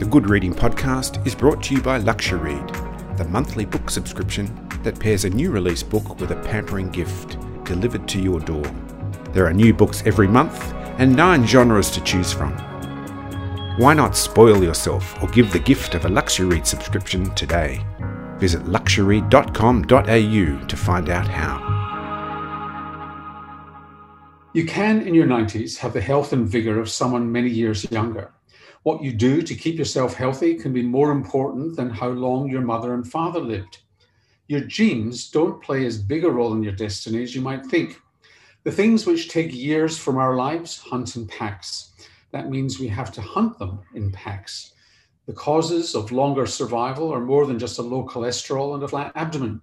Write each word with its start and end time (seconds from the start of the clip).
The 0.00 0.06
Good 0.06 0.30
Reading 0.30 0.54
Podcast 0.54 1.26
is 1.26 1.34
brought 1.34 1.62
to 1.64 1.74
you 1.74 1.82
by 1.82 2.00
LuxuryRead, 2.00 3.18
the 3.18 3.26
monthly 3.26 3.66
book 3.66 3.90
subscription 3.90 4.46
that 4.82 4.98
pairs 4.98 5.26
a 5.26 5.28
new 5.28 5.50
release 5.50 5.82
book 5.82 6.18
with 6.18 6.30
a 6.30 6.36
pampering 6.36 6.88
gift 6.88 7.36
delivered 7.64 8.08
to 8.08 8.18
your 8.18 8.40
door. 8.40 8.64
There 9.34 9.44
are 9.44 9.52
new 9.52 9.74
books 9.74 10.02
every 10.06 10.26
month 10.26 10.72
and 10.96 11.14
nine 11.14 11.46
genres 11.46 11.90
to 11.90 12.00
choose 12.00 12.32
from. 12.32 12.52
Why 13.76 13.92
not 13.92 14.16
spoil 14.16 14.64
yourself 14.64 15.22
or 15.22 15.28
give 15.28 15.52
the 15.52 15.58
gift 15.58 15.94
of 15.94 16.06
a 16.06 16.08
LuxuryRead 16.08 16.66
subscription 16.66 17.34
today? 17.34 17.84
Visit 18.38 18.66
luxury.com.au 18.66 19.84
to 19.84 20.76
find 20.78 21.10
out 21.10 21.28
how. 21.28 21.76
You 24.54 24.64
can, 24.64 25.02
in 25.02 25.12
your 25.12 25.26
90s, 25.26 25.76
have 25.76 25.92
the 25.92 26.00
health 26.00 26.32
and 26.32 26.48
vigor 26.48 26.80
of 26.80 26.88
someone 26.88 27.30
many 27.30 27.50
years 27.50 27.84
younger. 27.90 28.32
What 28.82 29.02
you 29.02 29.12
do 29.12 29.42
to 29.42 29.54
keep 29.54 29.76
yourself 29.76 30.14
healthy 30.14 30.54
can 30.54 30.72
be 30.72 30.82
more 30.82 31.10
important 31.10 31.76
than 31.76 31.90
how 31.90 32.08
long 32.08 32.48
your 32.48 32.62
mother 32.62 32.94
and 32.94 33.06
father 33.06 33.38
lived. 33.38 33.82
Your 34.48 34.62
genes 34.62 35.30
don't 35.30 35.62
play 35.62 35.84
as 35.84 35.98
big 35.98 36.24
a 36.24 36.30
role 36.30 36.54
in 36.54 36.62
your 36.62 36.72
destiny 36.72 37.22
as 37.22 37.34
you 37.34 37.42
might 37.42 37.66
think. 37.66 38.00
The 38.64 38.72
things 38.72 39.04
which 39.04 39.28
take 39.28 39.54
years 39.54 39.98
from 39.98 40.16
our 40.16 40.34
lives 40.34 40.78
hunt 40.78 41.14
in 41.16 41.26
packs. 41.26 41.90
That 42.32 42.48
means 42.48 42.80
we 42.80 42.88
have 42.88 43.12
to 43.12 43.20
hunt 43.20 43.58
them 43.58 43.80
in 43.94 44.12
packs. 44.12 44.72
The 45.26 45.34
causes 45.34 45.94
of 45.94 46.10
longer 46.10 46.46
survival 46.46 47.12
are 47.12 47.20
more 47.20 47.44
than 47.44 47.58
just 47.58 47.78
a 47.78 47.82
low 47.82 48.06
cholesterol 48.06 48.72
and 48.74 48.82
a 48.82 48.88
flat 48.88 49.12
abdomen. 49.14 49.60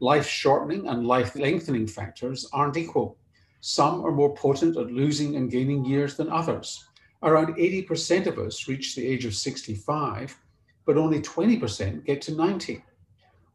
Life 0.00 0.26
shortening 0.26 0.88
and 0.88 1.06
life 1.06 1.36
lengthening 1.36 1.86
factors 1.86 2.48
aren't 2.50 2.78
equal. 2.78 3.18
Some 3.60 4.06
are 4.06 4.10
more 4.10 4.34
potent 4.34 4.78
at 4.78 4.90
losing 4.90 5.36
and 5.36 5.50
gaining 5.50 5.84
years 5.84 6.16
than 6.16 6.30
others. 6.30 6.88
Around 7.24 7.56
80% 7.56 8.26
of 8.26 8.38
us 8.38 8.68
reach 8.68 8.94
the 8.94 9.06
age 9.06 9.24
of 9.24 9.34
65, 9.34 10.38
but 10.84 10.98
only 10.98 11.22
20% 11.22 12.04
get 12.04 12.20
to 12.22 12.34
90. 12.34 12.84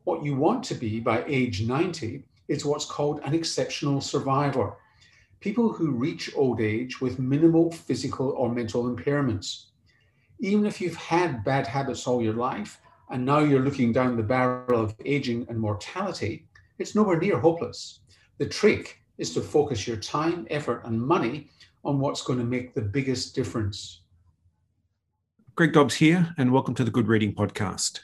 What 0.06 0.26
you 0.26 0.36
want 0.36 0.64
to 0.66 0.74
be 0.74 1.00
by 1.00 1.24
age 1.28 1.62
90 1.62 2.24
is 2.48 2.66
what's 2.66 2.86
called 2.86 3.22
an 3.24 3.36
exceptional 3.36 4.02
survivor. 4.02 4.74
People 5.40 5.72
who 5.72 5.92
reach 5.92 6.36
old 6.36 6.60
age 6.60 7.00
with 7.00 7.20
minimal 7.20 7.72
physical 7.72 8.32
or 8.32 8.52
mental 8.52 8.86
impairments. 8.86 9.66
Even 10.40 10.66
if 10.66 10.82
you've 10.82 10.96
had 10.96 11.44
bad 11.44 11.68
habits 11.68 12.08
all 12.08 12.24
your 12.24 12.34
life 12.34 12.82
and 13.12 13.24
now 13.24 13.38
you're 13.38 13.64
looking 13.64 13.94
down 13.94 14.18
the 14.18 14.24
barrel 14.24 14.82
of 14.82 14.96
aging 15.06 15.46
and 15.48 15.60
mortality, 15.60 16.48
it's 16.80 16.96
nowhere 16.96 17.20
near 17.20 17.38
hopeless. 17.38 18.00
The 18.40 18.48
trick 18.48 19.00
is 19.20 19.32
to 19.36 19.42
focus 19.42 19.88
your 19.88 19.98
time, 19.98 20.48
effort, 20.50 20.82
and 20.86 21.00
money 21.00 21.50
on 21.84 22.00
what's 22.00 22.22
going 22.22 22.40
to 22.40 22.46
make 22.46 22.74
the 22.74 22.82
biggest 22.82 23.36
difference. 23.36 24.02
Greg 25.56 25.74
Dobbs 25.74 25.96
here, 25.96 26.34
and 26.38 26.52
welcome 26.52 26.76
to 26.76 26.84
the 26.84 26.92
Good 26.92 27.08
Reading 27.08 27.34
Podcast. 27.34 28.02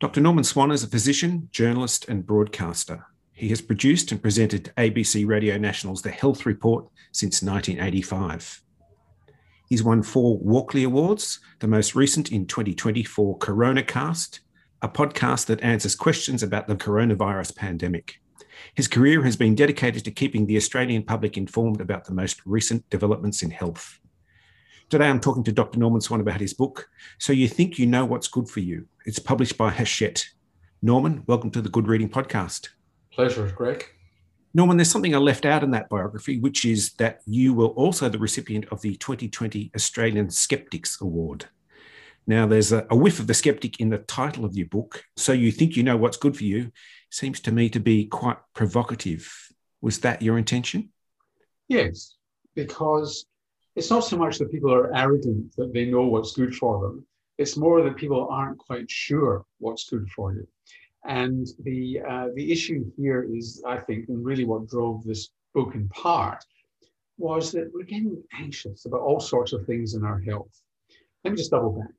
Dr. 0.00 0.20
Norman 0.20 0.44
Swan 0.44 0.70
is 0.70 0.82
a 0.82 0.88
physician, 0.88 1.48
journalist, 1.52 2.08
and 2.08 2.26
broadcaster. 2.26 3.06
He 3.32 3.48
has 3.48 3.60
produced 3.60 4.12
and 4.12 4.22
presented 4.22 4.72
ABC 4.76 5.26
Radio 5.26 5.56
National's 5.58 6.02
The 6.02 6.10
Health 6.10 6.44
Report 6.44 6.88
since 7.12 7.42
1985. 7.42 8.62
He's 9.68 9.82
won 9.82 10.02
four 10.02 10.38
Walkley 10.38 10.84
Awards, 10.84 11.40
the 11.60 11.68
most 11.68 11.94
recent 11.94 12.30
in 12.30 12.46
2020 12.46 13.04
for 13.04 13.38
CoronaCast, 13.38 14.40
a 14.82 14.88
podcast 14.88 15.46
that 15.46 15.62
answers 15.62 15.94
questions 15.94 16.42
about 16.42 16.66
the 16.68 16.76
coronavirus 16.76 17.56
pandemic. 17.56 18.20
His 18.74 18.88
career 18.88 19.22
has 19.22 19.36
been 19.36 19.54
dedicated 19.54 20.04
to 20.04 20.10
keeping 20.10 20.46
the 20.46 20.56
Australian 20.56 21.02
public 21.02 21.36
informed 21.36 21.80
about 21.80 22.04
the 22.04 22.14
most 22.14 22.40
recent 22.44 22.88
developments 22.90 23.42
in 23.42 23.50
health. 23.50 23.98
Today, 24.88 25.08
I'm 25.08 25.20
talking 25.20 25.44
to 25.44 25.52
Dr. 25.52 25.78
Norman 25.78 26.00
Swan 26.00 26.20
about 26.20 26.40
his 26.40 26.52
book, 26.52 26.88
So 27.18 27.32
You 27.32 27.48
Think 27.48 27.78
You 27.78 27.86
Know 27.86 28.04
What's 28.04 28.28
Good 28.28 28.48
for 28.48 28.60
You. 28.60 28.86
It's 29.06 29.18
published 29.18 29.56
by 29.56 29.70
Hachette. 29.70 30.26
Norman, 30.82 31.22
welcome 31.26 31.50
to 31.52 31.62
the 31.62 31.68
Good 31.68 31.88
Reading 31.88 32.10
Podcast. 32.10 32.68
Pleasure, 33.10 33.50
Greg. 33.54 33.86
Norman, 34.54 34.76
there's 34.76 34.90
something 34.90 35.14
I 35.14 35.18
left 35.18 35.46
out 35.46 35.62
in 35.62 35.70
that 35.70 35.88
biography, 35.88 36.38
which 36.38 36.66
is 36.66 36.92
that 36.94 37.20
you 37.24 37.54
were 37.54 37.68
also 37.68 38.08
the 38.08 38.18
recipient 38.18 38.66
of 38.70 38.82
the 38.82 38.96
2020 38.96 39.70
Australian 39.74 40.28
Skeptics 40.28 41.00
Award. 41.00 41.46
Now, 42.26 42.46
there's 42.46 42.70
a, 42.70 42.86
a, 42.90 42.96
whiff 42.96 43.18
of 43.18 43.26
the 43.26 43.34
skeptic 43.34 43.80
in 43.80 43.88
the 43.88 43.98
title 43.98 44.44
of 44.44 44.56
your 44.56 44.66
book. 44.66 45.04
So 45.16 45.32
you 45.32 45.50
think 45.50 45.74
you 45.74 45.82
know 45.82 45.96
what's 45.96 46.16
good 46.16 46.36
for 46.36 46.44
you 46.44 46.70
seems 47.12 47.40
to 47.40 47.52
me 47.52 47.68
to 47.68 47.80
be 47.80 48.06
quite 48.06 48.38
provocative. 48.54 49.30
Was 49.80 50.00
that 50.00 50.22
your 50.22 50.38
intention? 50.38 50.90
Yes, 51.68 52.16
because 52.54 53.26
it's 53.76 53.90
not 53.90 54.04
so 54.04 54.16
much 54.16 54.38
that 54.38 54.50
people 54.50 54.72
are 54.72 54.94
arrogant 54.96 55.54
that 55.56 55.72
they 55.72 55.86
know 55.86 56.06
what's 56.06 56.32
good 56.32 56.54
for 56.54 56.80
them. 56.80 57.06
It's 57.38 57.56
more 57.56 57.82
that 57.82 57.96
people 57.96 58.28
aren't 58.28 58.58
quite 58.58 58.90
sure 58.90 59.44
what's 59.58 59.88
good 59.88 60.08
for 60.10 60.32
you. 60.34 60.46
And 61.04 61.46
the 61.64 62.00
uh, 62.08 62.28
the 62.34 62.52
issue 62.52 62.84
here 62.96 63.26
is, 63.38 63.62
I 63.66 63.78
think, 63.78 64.08
and 64.08 64.24
really 64.24 64.44
what 64.44 64.68
drove 64.68 65.04
this 65.04 65.30
book 65.52 65.74
in 65.74 65.88
part, 65.88 66.44
was 67.18 67.52
that 67.52 67.70
we're 67.74 67.84
getting 67.84 68.22
anxious 68.32 68.86
about 68.86 69.00
all 69.00 69.20
sorts 69.20 69.52
of 69.52 69.66
things 69.66 69.94
in 69.94 70.04
our 70.04 70.20
health. 70.20 70.52
Let 71.24 71.32
me 71.32 71.36
just 71.36 71.50
double 71.50 71.72
back. 71.72 71.90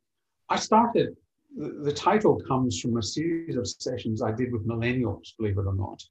I 0.49 0.57
started 0.57 1.17
the, 1.55 1.93
title 1.93 2.41
comes 2.47 2.79
from 2.79 2.97
a 2.97 3.03
series 3.03 3.55
of 3.55 3.67
sessions 3.67 4.21
I 4.21 4.31
did 4.31 4.51
with 4.51 4.67
millennials, 4.67 5.35
believe 5.37 5.57
it 5.57 5.65
or 5.65 5.75
not, 5.75 6.03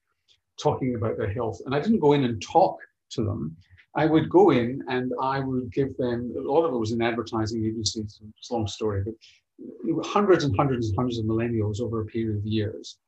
talking 0.60 0.94
about 0.94 1.16
their 1.16 1.32
health. 1.32 1.60
And 1.66 1.74
I 1.74 1.80
didn't 1.80 2.00
go 2.00 2.12
in 2.12 2.24
and 2.24 2.40
talk 2.42 2.78
to 3.10 3.24
them. 3.24 3.56
I 3.94 4.06
would 4.06 4.30
go 4.30 4.50
in 4.50 4.82
and 4.88 5.12
I 5.20 5.40
would 5.40 5.72
give 5.72 5.96
them, 5.96 6.32
a 6.36 6.40
lot 6.40 6.64
of 6.64 6.74
it 6.74 6.78
was 6.78 6.92
in 6.92 7.02
advertising 7.02 7.64
agencies, 7.64 8.20
it's 8.38 8.50
a 8.50 8.54
long 8.54 8.66
story, 8.66 9.04
but 9.04 10.06
hundreds 10.06 10.44
and 10.44 10.56
hundreds 10.56 10.88
and 10.88 10.96
hundreds 10.96 11.18
of 11.18 11.26
millennials 11.26 11.80
over 11.80 12.00
a 12.00 12.06
period 12.06 12.38
of 12.38 12.46
years. 12.46 12.98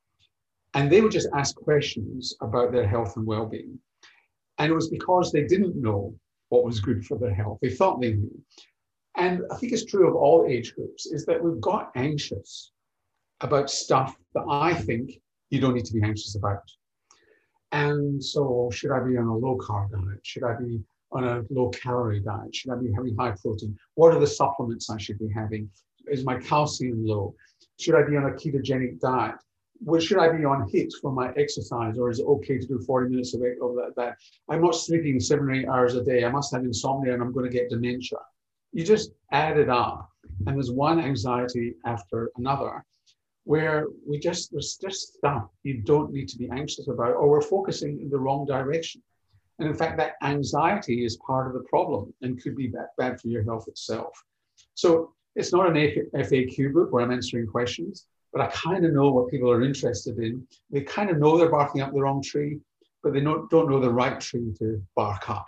And 0.75 0.91
they 0.91 1.01
would 1.01 1.13
just 1.13 1.29
ask 1.35 1.55
questions 1.57 2.35
about 2.41 2.73
their 2.73 2.87
health 2.87 3.17
and 3.17 3.27
well 3.27 3.47
being. 3.47 3.79
And 4.59 4.71
it 4.71 4.75
was 4.75 4.89
because 4.89 5.33
they 5.33 5.45
didn't 5.45 5.81
know 5.81 6.15
what 6.49 6.65
was 6.65 6.81
good 6.81 7.05
for 7.05 7.19
their 7.19 7.35
health. 7.35 7.59
They 7.63 7.71
thought 7.71 8.01
they 8.01 8.13
knew. 8.13 8.45
And 9.17 9.43
I 9.51 9.57
think 9.57 9.73
it's 9.73 9.85
true 9.85 10.09
of 10.09 10.17
all 10.17 10.47
age 10.49 10.75
groups, 10.75 11.07
is 11.07 11.25
that 11.27 11.43
we've 11.43 11.61
got 11.61 11.93
anxious 11.95 12.73
about 13.41 13.71
stuff 13.71 14.17
that 14.35 14.45
I 14.49 14.75
think 14.75 15.13
you 15.51 15.61
don't 15.61 15.75
need 15.75 15.85
to 15.85 15.95
be 15.95 16.03
anxious 16.03 16.35
about. 16.35 16.63
And 17.71 18.23
so, 18.23 18.71
should 18.73 18.91
I 18.91 19.01
be 19.01 19.17
on 19.17 19.27
a 19.27 19.37
low 19.37 19.57
carb 19.59 19.91
diet? 19.91 20.21
Should 20.23 20.45
I 20.45 20.55
be 20.55 20.83
on 21.13 21.25
a 21.25 21.43
low 21.51 21.71
calorie 21.71 22.21
diet? 22.21 22.55
Should 22.55 22.73
I 22.73 22.77
be 22.77 22.93
having 22.93 23.17
high 23.17 23.35
protein? 23.41 23.77
What 23.95 24.15
are 24.15 24.21
the 24.21 24.27
supplements 24.27 24.91
I 24.91 24.99
should 24.99 25.19
be 25.19 25.29
having? 25.33 25.71
Is 26.07 26.25
my 26.25 26.39
calcium 26.39 27.05
low? 27.05 27.35
Should 27.79 27.95
I 27.95 28.09
be 28.09 28.17
on 28.17 28.27
a 28.27 28.31
ketogenic 28.31 29.01
diet? 29.01 29.37
Well, 29.81 30.01
should 30.01 30.19
I 30.19 30.29
be 30.37 30.45
on 30.45 30.69
HIIT 30.71 30.93
for 31.01 31.13
my 31.13 31.33
exercise, 31.37 31.99
or 31.99 32.11
is 32.11 32.21
it 32.21 32.27
okay 32.27 32.59
to 32.59 32.67
do 32.67 32.81
40 32.81 33.11
minutes 33.11 33.35
of, 33.35 33.43
of 33.43 33.75
that, 33.77 33.93
that? 33.97 34.17
I'm 34.49 34.63
not 34.63 34.77
sleeping 34.77 35.19
seven 35.21 35.47
or 35.47 35.53
eight 35.53 35.69
hours 35.69 35.95
a 35.95 36.05
day. 36.05 36.25
I 36.25 36.31
must 36.31 36.55
have 36.55 36.63
insomnia 36.63 37.13
and 37.13 37.23
I'm 37.23 37.33
going 37.33 37.51
to 37.51 37.53
get 37.53 37.71
dementia 37.71 38.19
you 38.75 38.85
just 38.85 39.13
add 39.31 39.57
it 39.57 39.71
up 39.71 40.11
and 40.47 40.57
there's 40.57 40.73
one 40.73 40.99
anxiety 41.01 41.75
after 41.87 42.31
another 42.37 42.85
where 43.45 43.87
we 44.07 44.19
just 44.19 44.51
there's 44.51 44.77
just 44.77 45.15
stuff 45.15 45.47
you 45.63 45.81
don't 45.83 46.13
need 46.13 46.29
to 46.29 46.37
be 46.37 46.51
anxious 46.51 46.89
about 46.89 47.15
or 47.15 47.29
we're 47.29 47.41
focusing 47.41 48.01
in 48.01 48.11
the 48.11 48.19
wrong 48.19 48.45
direction. 48.45 49.01
And 49.61 49.69
in 49.69 49.75
fact 49.75 49.97
that 49.99 50.15
anxiety 50.23 51.05
is 51.05 51.17
part 51.19 51.47
of 51.47 51.53
the 51.53 51.69
problem 51.69 52.13
and 52.23 52.43
could 52.43 52.57
be 52.57 52.67
bad, 52.67 52.89
bad 52.99 53.21
for 53.21 53.29
your 53.29 53.45
health 53.45 53.69
itself. 53.69 54.13
So 54.75 55.13
it's 55.37 55.53
not 55.53 55.69
an 55.69 55.75
faq 55.77 56.73
book 56.73 56.93
where 56.93 57.05
i'm 57.05 57.13
answering 57.13 57.47
questions 57.47 58.07
but 58.33 58.41
i 58.43 58.49
kind 58.49 58.85
of 58.85 58.93
know 58.93 59.13
what 59.13 59.31
people 59.31 59.51
are 59.51 59.63
interested 59.63 60.19
in. 60.19 60.45
They 60.71 60.81
kind 60.81 61.11
of 61.11 61.19
know 61.19 61.39
they're 61.39 61.49
barking 61.49 61.83
up 61.83 61.93
the 61.93 62.01
wrong 62.01 62.23
tree 62.23 62.59
but 63.05 63.13
they 63.13 63.21
don't, 63.21 63.49
don't 63.51 63.71
know 63.71 63.79
the 63.79 63.93
right 63.93 64.19
tree 64.19 64.53
to 64.59 64.83
bark 64.97 65.31
up 65.31 65.47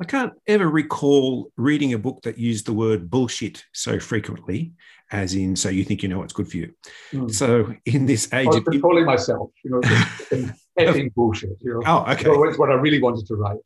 I 0.00 0.04
can't 0.04 0.32
ever 0.46 0.68
recall 0.68 1.50
reading 1.56 1.92
a 1.92 1.98
book 1.98 2.22
that 2.22 2.38
used 2.38 2.66
the 2.66 2.72
word 2.72 3.10
bullshit 3.10 3.64
so 3.72 3.98
frequently, 3.98 4.72
as 5.10 5.34
in, 5.34 5.56
so 5.56 5.68
you 5.68 5.84
think 5.84 6.02
you 6.02 6.08
know 6.08 6.18
what's 6.18 6.32
good 6.32 6.48
for 6.48 6.56
you. 6.56 6.72
Mm. 7.12 7.32
So 7.32 7.74
in 7.84 8.06
this 8.06 8.32
age, 8.32 8.46
I 8.46 8.50
was 8.50 8.60
controlling 8.60 9.06
myself, 9.06 9.50
you 9.64 9.72
know, 9.72 9.80
effing 10.78 11.12
bullshit. 11.14 11.56
You 11.60 11.74
know, 11.74 11.82
oh, 11.86 12.12
okay. 12.12 12.30
It's 12.30 12.58
what 12.58 12.70
I 12.70 12.74
really 12.74 13.02
wanted 13.02 13.26
to 13.26 13.34
write. 13.34 13.58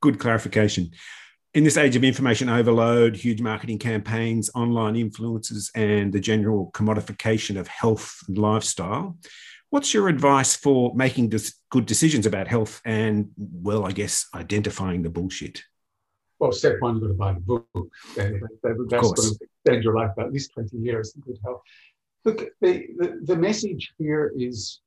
Good 0.00 0.18
clarification. 0.18 0.90
In 1.54 1.64
this 1.64 1.76
age 1.76 1.94
of 1.94 2.04
information 2.04 2.48
overload, 2.48 3.16
huge 3.16 3.40
marketing 3.40 3.78
campaigns, 3.78 4.50
online 4.54 4.96
influences, 4.96 5.70
and 5.74 6.12
the 6.12 6.20
general 6.20 6.70
commodification 6.74 7.58
of 7.58 7.68
health 7.68 8.18
and 8.26 8.36
lifestyle, 8.36 9.16
What's 9.70 9.92
your 9.92 10.08
advice 10.08 10.56
for 10.56 10.94
making 10.94 11.30
good 11.68 11.84
decisions 11.84 12.24
about 12.24 12.48
health 12.48 12.80
and, 12.86 13.28
well, 13.36 13.84
I 13.84 13.92
guess, 13.92 14.26
identifying 14.34 15.02
the 15.02 15.10
bullshit? 15.10 15.62
Well, 16.38 16.52
step 16.52 16.76
one, 16.80 16.94
you've 16.94 17.02
got 17.02 17.08
to 17.08 17.14
buy 17.14 17.32
the 17.32 17.40
book. 17.40 17.66
That's 18.16 18.30
going 18.30 19.14
to 19.14 19.38
extend 19.64 19.84
your 19.84 19.94
life 19.94 20.10
by 20.16 20.24
at 20.24 20.32
least 20.32 20.52
20 20.54 20.76
years 20.76 21.14
in 21.14 21.22
good 21.22 21.38
health. 21.44 21.62
Look, 22.24 22.44
the, 22.60 22.86
the, 22.98 23.20
the 23.24 23.36
message 23.36 23.92
here 23.98 24.32
is 24.36 24.80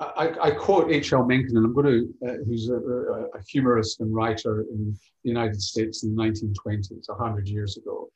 I, 0.00 0.32
I, 0.40 0.50
quote 0.52 0.92
H.L. 0.92 1.24
Mencken, 1.24 1.56
and 1.56 1.66
I'm 1.66 1.74
going 1.74 1.86
to, 1.86 2.28
uh, 2.28 2.36
who's 2.46 2.68
a, 2.68 2.76
a, 2.76 3.22
a, 3.36 3.42
humorist 3.48 4.00
and 4.00 4.14
writer 4.14 4.60
in 4.70 4.96
the 5.24 5.28
United 5.28 5.60
States 5.60 6.04
in 6.04 6.14
the 6.14 6.22
1920s, 6.22 7.08
100 7.08 7.48
years 7.48 7.76
ago. 7.76 8.08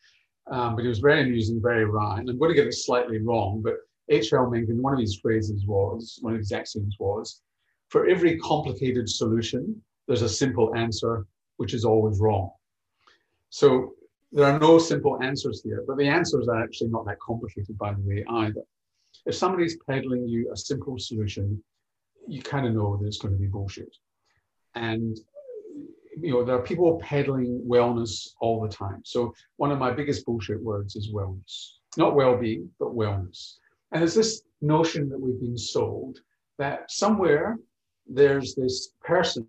um, 0.50 0.76
but 0.76 0.82
he 0.82 0.88
was 0.88 1.00
very 1.00 1.22
amusing, 1.22 1.60
very 1.60 1.84
wry. 1.84 2.20
And 2.20 2.28
I'm 2.28 2.38
going 2.38 2.50
to 2.50 2.54
get 2.54 2.68
it 2.68 2.74
slightly 2.74 3.18
wrong, 3.18 3.62
but 3.64 3.74
H.L. 4.08 4.48
Mencken, 4.48 4.80
one 4.80 4.92
of 4.92 5.00
his 5.00 5.18
phrases 5.18 5.66
was, 5.66 6.18
one 6.22 6.34
of 6.34 6.38
his 6.38 6.52
axioms 6.52 6.96
was, 7.00 7.40
for 7.88 8.06
every 8.06 8.38
complicated 8.38 9.08
solution, 9.08 9.82
there's 10.06 10.22
a 10.22 10.28
simple 10.28 10.74
answer, 10.76 11.26
which 11.56 11.74
is 11.74 11.84
always 11.84 12.20
wrong. 12.20 12.50
So 13.52 13.92
there 14.32 14.46
are 14.46 14.58
no 14.58 14.78
simple 14.78 15.22
answers 15.22 15.60
here, 15.62 15.84
but 15.86 15.98
the 15.98 16.08
answers 16.08 16.48
are 16.48 16.62
actually 16.62 16.88
not 16.88 17.04
that 17.04 17.20
complicated, 17.20 17.76
by 17.76 17.92
the 17.92 18.00
way, 18.00 18.24
either. 18.26 18.62
If 19.26 19.34
somebody's 19.34 19.76
peddling 19.86 20.26
you 20.26 20.50
a 20.50 20.56
simple 20.56 20.98
solution, 20.98 21.62
you 22.26 22.40
kind 22.40 22.66
of 22.66 22.72
know 22.72 22.96
that 22.96 23.06
it's 23.06 23.18
going 23.18 23.34
to 23.34 23.38
be 23.40 23.48
bullshit. 23.48 23.94
And 24.74 25.20
you 26.18 26.32
know, 26.32 26.44
there 26.44 26.56
are 26.56 26.62
people 26.62 26.98
peddling 27.04 27.62
wellness 27.68 28.30
all 28.40 28.62
the 28.62 28.74
time. 28.74 29.02
So 29.04 29.34
one 29.56 29.70
of 29.70 29.78
my 29.78 29.90
biggest 29.90 30.24
bullshit 30.24 30.62
words 30.62 30.96
is 30.96 31.12
wellness, 31.12 31.72
not 31.98 32.14
well-being, 32.14 32.70
but 32.80 32.96
wellness. 32.96 33.56
And 33.90 34.00
there's 34.00 34.14
this 34.14 34.44
notion 34.62 35.10
that 35.10 35.20
we've 35.20 35.40
been 35.40 35.58
sold 35.58 36.20
that 36.58 36.90
somewhere 36.90 37.58
there's 38.06 38.54
this 38.54 38.94
person 39.02 39.46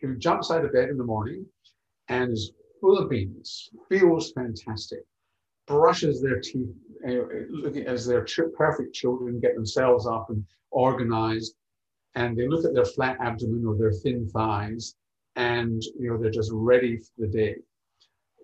who 0.00 0.14
jumps 0.16 0.52
out 0.52 0.64
of 0.64 0.72
bed 0.72 0.90
in 0.90 0.96
the 0.96 1.04
morning 1.04 1.44
and 2.08 2.32
is 2.32 2.52
full 2.82 2.98
of 2.98 3.08
beans, 3.08 3.70
feels 3.88 4.32
fantastic, 4.32 5.04
brushes 5.68 6.20
their 6.20 6.40
teeth 6.40 6.74
uh, 7.08 7.70
as 7.86 8.04
their 8.04 8.26
perfect 8.56 8.92
children 8.92 9.40
get 9.40 9.54
themselves 9.54 10.06
up 10.06 10.28
and 10.30 10.44
organized, 10.72 11.54
and 12.16 12.36
they 12.36 12.48
look 12.48 12.64
at 12.64 12.74
their 12.74 12.84
flat 12.84 13.16
abdomen 13.20 13.64
or 13.64 13.76
their 13.76 13.92
thin 13.92 14.28
thighs, 14.28 14.96
and 15.36 15.80
you 15.98 16.10
know 16.10 16.18
they're 16.18 16.30
just 16.30 16.50
ready 16.52 16.96
for 16.98 17.12
the 17.18 17.28
day. 17.28 17.54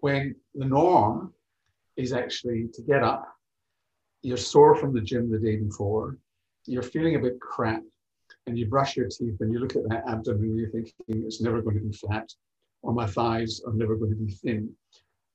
When 0.00 0.36
the 0.54 0.64
norm 0.64 1.34
is 1.96 2.12
actually 2.12 2.68
to 2.74 2.82
get 2.82 3.02
up, 3.02 3.26
you're 4.22 4.36
sore 4.36 4.76
from 4.76 4.94
the 4.94 5.00
gym 5.00 5.30
the 5.30 5.38
day 5.38 5.56
before, 5.56 6.16
you're 6.64 6.82
feeling 6.82 7.16
a 7.16 7.20
bit 7.26 7.40
crap, 7.40 7.82
and 8.46 8.56
you 8.56 8.66
brush 8.66 8.96
your 8.96 9.08
teeth 9.08 9.40
and 9.40 9.52
you 9.52 9.58
look 9.58 9.74
at 9.74 9.88
that 9.88 10.04
abdomen 10.06 10.44
and 10.44 10.58
you're 10.58 10.70
thinking 10.70 10.92
it's 11.08 11.40
never 11.40 11.60
going 11.60 11.76
to 11.76 11.82
be 11.82 11.92
flat, 11.92 12.28
or 12.82 12.92
my 12.92 13.06
thighs 13.06 13.60
are 13.66 13.72
never 13.72 13.96
going 13.96 14.10
to 14.10 14.16
be 14.16 14.32
thin. 14.32 14.70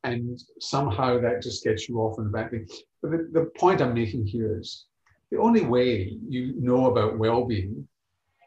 And 0.04 0.42
somehow 0.60 1.20
that 1.22 1.42
just 1.42 1.64
gets 1.64 1.88
you 1.88 2.00
off 2.00 2.18
in 2.18 2.26
the 2.26 2.30
back 2.30 2.52
thing. 2.52 2.68
But 3.02 3.12
the, 3.12 3.30
the 3.32 3.46
point 3.58 3.82
I'm 3.82 3.94
making 3.94 4.28
here 4.28 4.60
is 4.60 4.86
the 5.32 5.40
only 5.40 5.62
way 5.62 6.18
you 6.28 6.54
know 6.60 6.88
about 6.92 7.18
well-being 7.18 7.88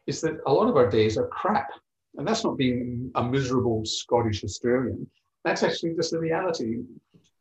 is 0.06 0.20
that 0.20 0.38
a 0.46 0.52
lot 0.52 0.68
of 0.68 0.76
our 0.76 0.88
days 0.88 1.16
are 1.16 1.28
crap. 1.28 1.68
And 2.16 2.26
that's 2.26 2.44
not 2.44 2.56
being 2.56 3.10
a 3.14 3.22
miserable 3.22 3.84
Scottish 3.84 4.44
Australian. 4.44 5.08
That's 5.44 5.62
actually 5.62 5.94
just 5.94 6.10
the 6.10 6.18
reality 6.18 6.82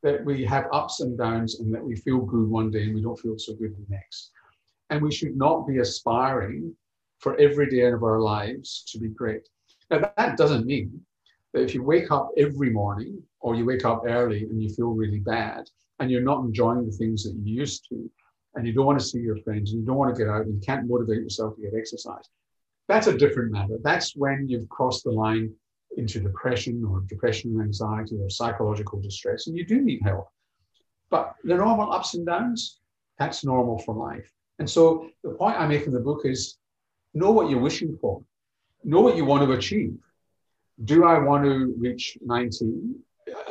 that 0.03 0.23
we 0.23 0.45
have 0.45 0.67
ups 0.71 0.99
and 0.99 1.17
downs 1.17 1.59
and 1.59 1.73
that 1.73 1.83
we 1.83 1.95
feel 1.95 2.19
good 2.19 2.47
one 2.47 2.69
day 2.69 2.83
and 2.83 2.95
we 2.95 3.01
don't 3.01 3.19
feel 3.19 3.37
so 3.37 3.53
good 3.53 3.75
the 3.75 3.85
next. 3.89 4.31
And 4.89 5.01
we 5.01 5.11
should 5.11 5.35
not 5.35 5.67
be 5.67 5.79
aspiring 5.79 6.75
for 7.19 7.35
every 7.37 7.69
day 7.69 7.85
of 7.85 8.03
our 8.03 8.19
lives 8.19 8.83
to 8.91 8.99
be 8.99 9.07
great. 9.07 9.47
Now, 9.89 10.11
that 10.17 10.37
doesn't 10.37 10.65
mean 10.65 11.01
that 11.55 11.63
if 11.63 11.73
you 11.73 11.81
wake 11.81 12.11
up 12.11 12.31
every 12.37 12.69
morning 12.69 13.23
or 13.39 13.55
you 13.55 13.63
wake 13.63 13.85
up 13.85 14.03
early 14.05 14.43
and 14.43 14.61
you 14.61 14.69
feel 14.69 14.89
really 14.89 15.19
bad 15.19 15.63
and 15.99 16.11
you're 16.11 16.21
not 16.21 16.43
enjoying 16.43 16.85
the 16.85 16.91
things 16.91 17.23
that 17.23 17.33
you 17.33 17.55
used 17.55 17.87
to, 17.87 18.11
and 18.55 18.67
you 18.67 18.73
don't 18.73 18.85
want 18.85 18.99
to 18.99 19.05
see 19.05 19.19
your 19.19 19.37
friends 19.37 19.71
and 19.71 19.79
you 19.79 19.85
don't 19.85 19.95
want 19.95 20.13
to 20.13 20.21
get 20.21 20.29
out 20.29 20.41
and 20.41 20.53
you 20.53 20.59
can't 20.59 20.87
motivate 20.87 21.23
yourself 21.23 21.55
to 21.55 21.61
get 21.61 21.73
exercise, 21.73 22.25
that's 22.89 23.07
a 23.07 23.17
different 23.17 23.53
matter. 23.53 23.77
That's 23.81 24.15
when 24.17 24.47
you've 24.49 24.67
crossed 24.67 25.05
the 25.05 25.11
line 25.11 25.53
into 25.95 26.19
depression 26.19 26.83
or 26.83 27.03
depression 27.07 27.51
and 27.51 27.61
anxiety 27.61 28.17
or 28.19 28.29
psychological 28.29 28.99
distress, 28.99 29.47
and 29.47 29.55
you 29.55 29.65
do 29.65 29.81
need 29.81 30.01
help. 30.03 30.27
But 31.09 31.35
the 31.45 31.55
normal 31.55 31.91
ups 31.91 32.15
and 32.15 32.25
downs, 32.25 32.79
that's 33.17 33.45
normal 33.45 33.79
for 33.79 33.95
life. 33.95 34.29
And 34.59 34.69
so 34.69 35.09
the 35.23 35.31
point 35.31 35.57
I 35.57 35.67
make 35.67 35.85
in 35.85 35.93
the 35.93 35.99
book 36.01 36.21
is 36.25 36.57
know 37.13 37.31
what 37.31 37.49
you're 37.49 37.59
wishing 37.59 37.97
for, 38.01 38.21
know 38.83 38.99
what 38.99 39.15
you 39.15 39.23
want 39.23 39.43
to 39.43 39.53
achieve. 39.53 39.97
Do 40.83 41.05
I 41.05 41.19
want 41.19 41.45
to 41.45 41.73
reach 41.77 42.17
90 42.23 42.95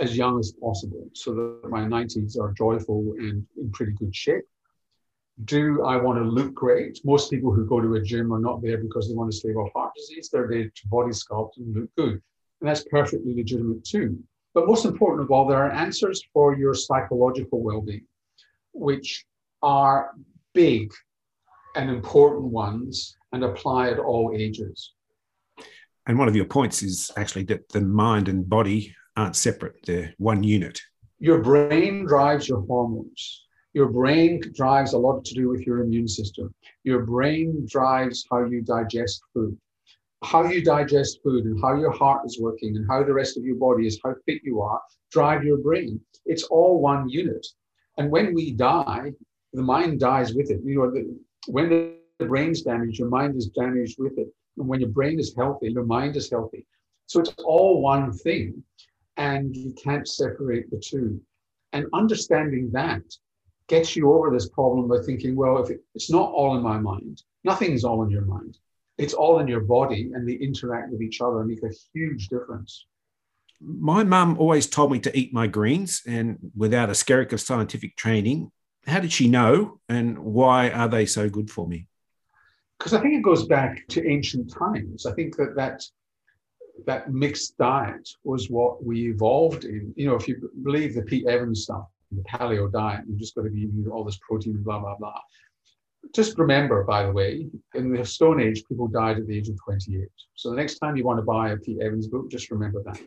as 0.00 0.16
young 0.16 0.38
as 0.38 0.52
possible 0.52 1.08
so 1.14 1.34
that 1.34 1.70
my 1.70 1.80
90s 1.80 2.38
are 2.38 2.52
joyful 2.52 3.14
and 3.18 3.46
in 3.56 3.70
pretty 3.72 3.92
good 3.92 4.14
shape? 4.14 4.44
do 5.42 5.84
I 5.84 5.96
want 5.96 6.18
to 6.18 6.24
look 6.24 6.54
great? 6.54 7.00
Most 7.04 7.30
people 7.30 7.52
who 7.52 7.66
go 7.66 7.80
to 7.80 7.94
a 7.94 8.02
gym 8.02 8.32
are 8.32 8.38
not 8.38 8.62
there 8.62 8.78
because 8.78 9.08
they 9.08 9.14
want 9.14 9.32
to 9.32 9.36
stave 9.36 9.56
off 9.56 9.72
heart 9.74 9.92
disease. 9.96 10.28
They're 10.30 10.48
there 10.48 10.64
to 10.64 10.88
body 10.88 11.10
sculpt 11.10 11.56
and 11.56 11.74
look 11.74 11.90
good. 11.96 12.22
And 12.60 12.70
that's 12.70 12.84
perfectly 12.84 13.34
legitimate 13.34 13.84
too. 13.84 14.22
But 14.54 14.68
most 14.68 14.84
important 14.84 15.22
of 15.22 15.32
all, 15.32 15.46
there 15.46 15.64
are 15.64 15.72
answers 15.72 16.22
for 16.32 16.56
your 16.56 16.74
psychological 16.74 17.60
well 17.62 17.80
being, 17.80 18.06
which 18.72 19.24
are 19.62 20.12
big 20.52 20.92
and 21.74 21.90
important 21.90 22.44
ones 22.44 23.16
and 23.32 23.42
apply 23.42 23.88
at 23.88 23.98
all 23.98 24.32
ages. 24.36 24.92
And 26.06 26.18
one 26.18 26.28
of 26.28 26.36
your 26.36 26.44
points 26.44 26.82
is 26.82 27.10
actually 27.16 27.44
that 27.44 27.68
the 27.70 27.80
mind 27.80 28.28
and 28.28 28.48
body 28.48 28.94
aren't 29.16 29.36
separate, 29.36 29.76
they're 29.86 30.14
one 30.18 30.42
unit. 30.42 30.80
Your 31.18 31.40
brain 31.42 32.04
drives 32.04 32.48
your 32.48 32.60
hormones 32.62 33.44
your 33.74 33.88
brain 33.88 34.40
drives 34.54 34.92
a 34.92 34.98
lot 34.98 35.24
to 35.24 35.34
do 35.34 35.48
with 35.48 35.66
your 35.66 35.80
immune 35.80 36.06
system. 36.06 36.54
Your 36.84 37.02
brain 37.02 37.66
drives 37.68 38.24
how 38.30 38.44
you 38.44 38.62
digest 38.62 39.20
food. 39.34 39.58
How 40.22 40.44
you 40.44 40.62
digest 40.64 41.18
food 41.22 41.44
and 41.44 41.60
how 41.60 41.76
your 41.76 41.90
heart 41.90 42.24
is 42.24 42.40
working 42.40 42.76
and 42.76 42.86
how 42.88 43.02
the 43.02 43.12
rest 43.12 43.36
of 43.36 43.44
your 43.44 43.56
body 43.56 43.88
is, 43.88 44.00
how 44.02 44.14
fit 44.24 44.40
you 44.44 44.62
are, 44.62 44.80
drive 45.10 45.42
your 45.42 45.58
brain. 45.58 46.00
It's 46.24 46.44
all 46.44 46.80
one 46.80 47.08
unit. 47.08 47.44
And 47.98 48.10
when 48.10 48.32
we 48.32 48.52
die, 48.52 49.12
the 49.52 49.62
mind 49.62 49.98
dies 49.98 50.34
with 50.34 50.50
it. 50.50 50.60
You 50.64 50.78
know, 50.78 50.90
the, 50.92 51.18
when 51.48 51.98
the 52.20 52.26
brain's 52.26 52.62
damaged, 52.62 53.00
your 53.00 53.08
mind 53.08 53.36
is 53.36 53.48
damaged 53.48 53.96
with 53.98 54.16
it. 54.18 54.28
When 54.56 54.80
your 54.80 54.90
brain 54.90 55.18
is 55.18 55.34
healthy, 55.36 55.70
your 55.70 55.84
mind 55.84 56.16
is 56.16 56.30
healthy. 56.30 56.66
So 57.06 57.20
it's 57.20 57.34
all 57.44 57.80
one 57.80 58.12
thing. 58.12 58.62
And 59.16 59.54
you 59.54 59.72
can't 59.72 60.08
separate 60.08 60.70
the 60.70 60.78
two. 60.78 61.20
And 61.72 61.86
understanding 61.92 62.70
that 62.72 63.02
gets 63.68 63.96
you 63.96 64.12
over 64.12 64.30
this 64.30 64.48
problem 64.48 64.88
by 64.88 64.98
thinking, 65.04 65.36
well, 65.36 65.62
if 65.62 65.70
it, 65.70 65.80
it's 65.94 66.10
not 66.10 66.30
all 66.30 66.56
in 66.56 66.62
my 66.62 66.78
mind, 66.78 67.22
nothing's 67.44 67.84
all 67.84 68.02
in 68.02 68.10
your 68.10 68.24
mind. 68.24 68.58
It's 68.98 69.14
all 69.14 69.40
in 69.40 69.48
your 69.48 69.60
body 69.60 70.10
and 70.14 70.28
they 70.28 70.34
interact 70.34 70.90
with 70.90 71.02
each 71.02 71.20
other 71.20 71.40
and 71.40 71.48
make 71.48 71.62
a 71.62 71.74
huge 71.92 72.28
difference. 72.28 72.86
My 73.60 74.04
mum 74.04 74.36
always 74.38 74.66
told 74.66 74.92
me 74.92 74.98
to 75.00 75.16
eat 75.16 75.32
my 75.32 75.46
greens, 75.46 76.02
and 76.06 76.50
without 76.56 76.90
a 76.90 76.92
skerrick 76.92 77.32
of 77.32 77.40
scientific 77.40 77.96
training, 77.96 78.50
how 78.86 79.00
did 79.00 79.12
she 79.12 79.28
know 79.28 79.80
and 79.88 80.18
why 80.18 80.70
are 80.70 80.88
they 80.88 81.06
so 81.06 81.30
good 81.30 81.50
for 81.50 81.66
me? 81.66 81.86
Because 82.78 82.94
I 82.94 83.00
think 83.00 83.14
it 83.14 83.22
goes 83.22 83.46
back 83.46 83.86
to 83.88 84.06
ancient 84.06 84.52
times. 84.52 85.06
I 85.06 85.12
think 85.12 85.36
that 85.36 85.54
that 85.56 85.82
that 86.86 87.12
mixed 87.12 87.56
diet 87.56 88.08
was 88.24 88.50
what 88.50 88.84
we 88.84 89.08
evolved 89.08 89.64
in. 89.64 89.92
You 89.96 90.08
know, 90.08 90.16
if 90.16 90.26
you 90.26 90.50
believe 90.62 90.94
the 90.94 91.02
Pete 91.02 91.26
Evans 91.26 91.62
stuff, 91.62 91.86
the 92.16 92.22
paleo 92.22 92.70
diet. 92.70 93.04
You've 93.06 93.18
just 93.18 93.34
got 93.34 93.42
to 93.42 93.50
be 93.50 93.62
eating 93.62 93.86
all 93.90 94.04
this 94.04 94.18
protein 94.18 94.54
and 94.54 94.64
blah, 94.64 94.78
blah, 94.78 94.96
blah. 94.96 95.20
Just 96.14 96.38
remember, 96.38 96.84
by 96.84 97.04
the 97.04 97.12
way, 97.12 97.48
in 97.74 97.92
the 97.92 98.04
Stone 98.04 98.40
Age, 98.40 98.62
people 98.68 98.88
died 98.88 99.18
at 99.18 99.26
the 99.26 99.36
age 99.36 99.48
of 99.48 99.58
28. 99.64 100.06
So 100.34 100.50
the 100.50 100.56
next 100.56 100.78
time 100.78 100.96
you 100.96 101.04
want 101.04 101.18
to 101.18 101.24
buy 101.24 101.50
a 101.50 101.56
Pete 101.56 101.80
Evans 101.80 102.08
book, 102.08 102.30
just 102.30 102.50
remember 102.50 102.82
that. 102.84 103.00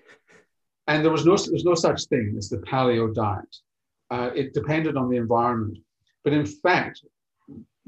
And 0.87 1.03
there 1.03 1.11
was 1.11 1.25
no, 1.25 1.35
there's 1.35 1.65
no 1.65 1.75
such 1.75 2.05
thing 2.05 2.35
as 2.37 2.49
the 2.49 2.57
paleo 2.57 3.13
diet. 3.13 3.55
Uh, 4.09 4.31
it 4.33 4.53
depended 4.53 4.97
on 4.97 5.09
the 5.09 5.17
environment. 5.17 5.77
But 6.23 6.33
in 6.33 6.45
fact, 6.45 7.01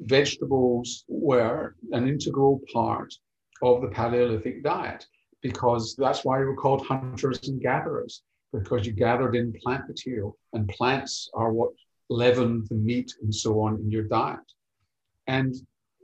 vegetables 0.04 1.06
were 1.08 1.76
an 1.92 2.08
integral 2.08 2.62
part 2.72 3.14
of 3.62 3.82
the 3.82 3.88
Paleolithic 3.88 4.64
diet 4.64 5.06
because 5.42 5.96
that's 5.96 6.24
why 6.26 6.40
you 6.40 6.46
were 6.46 6.56
called 6.56 6.86
hunters 6.86 7.48
and 7.48 7.62
gatherers 7.62 8.24
because 8.54 8.86
you 8.86 8.94
gathered 8.94 9.36
in 9.36 9.54
plant 9.64 9.88
material, 9.88 10.36
and 10.54 10.68
plants 10.70 11.30
are 11.34 11.54
what 11.54 11.72
leaven 12.10 12.66
the 12.70 12.76
meat 12.76 13.14
and 13.22 13.34
so 13.34 13.62
on 13.62 13.76
in 13.76 13.92
your 13.92 14.04
diet. 14.04 14.40
And 15.28 15.54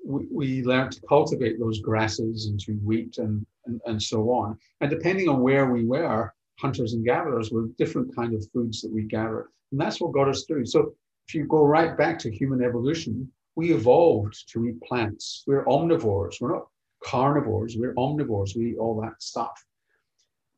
we, 0.05 0.27
we 0.31 0.63
learned 0.63 0.91
to 0.93 1.01
cultivate 1.09 1.59
those 1.59 1.79
grasses 1.79 2.47
into 2.47 2.79
wheat 2.85 3.17
and, 3.17 3.45
and, 3.65 3.81
and 3.85 4.01
so 4.01 4.29
on. 4.29 4.57
And 4.81 4.91
depending 4.91 5.27
on 5.27 5.41
where 5.41 5.71
we 5.71 5.85
were, 5.85 6.33
hunters 6.59 6.93
and 6.93 7.03
gatherers 7.03 7.51
were 7.51 7.67
different 7.77 8.15
kind 8.15 8.35
of 8.35 8.45
foods 8.53 8.81
that 8.81 8.93
we 8.93 9.03
gathered. 9.03 9.49
And 9.71 9.81
that's 9.81 9.99
what 9.99 10.13
got 10.13 10.29
us 10.29 10.45
through. 10.45 10.67
So 10.67 10.93
if 11.27 11.33
you 11.33 11.45
go 11.45 11.65
right 11.65 11.97
back 11.97 12.19
to 12.19 12.31
human 12.31 12.63
evolution, 12.63 13.31
we 13.55 13.73
evolved 13.73 14.49
to 14.51 14.65
eat 14.65 14.81
plants. 14.81 15.43
We're 15.47 15.65
omnivores. 15.65 16.41
We're 16.41 16.53
not 16.53 16.67
carnivores. 17.03 17.75
We're 17.77 17.93
omnivores. 17.95 18.55
We 18.55 18.71
eat 18.71 18.77
all 18.77 18.99
that 19.01 19.21
stuff. 19.21 19.63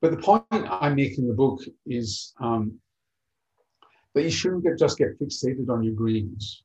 But 0.02 0.12
the 0.12 0.18
point 0.18 0.46
I 0.52 0.90
make 0.90 1.18
in 1.18 1.28
the 1.28 1.34
book 1.34 1.62
is 1.86 2.34
um, 2.40 2.80
that 4.14 4.24
you 4.24 4.30
shouldn't 4.30 4.64
get, 4.64 4.78
just 4.78 4.98
get 4.98 5.20
fixated 5.20 5.70
on 5.70 5.84
your 5.84 5.94
greens. 5.94 6.64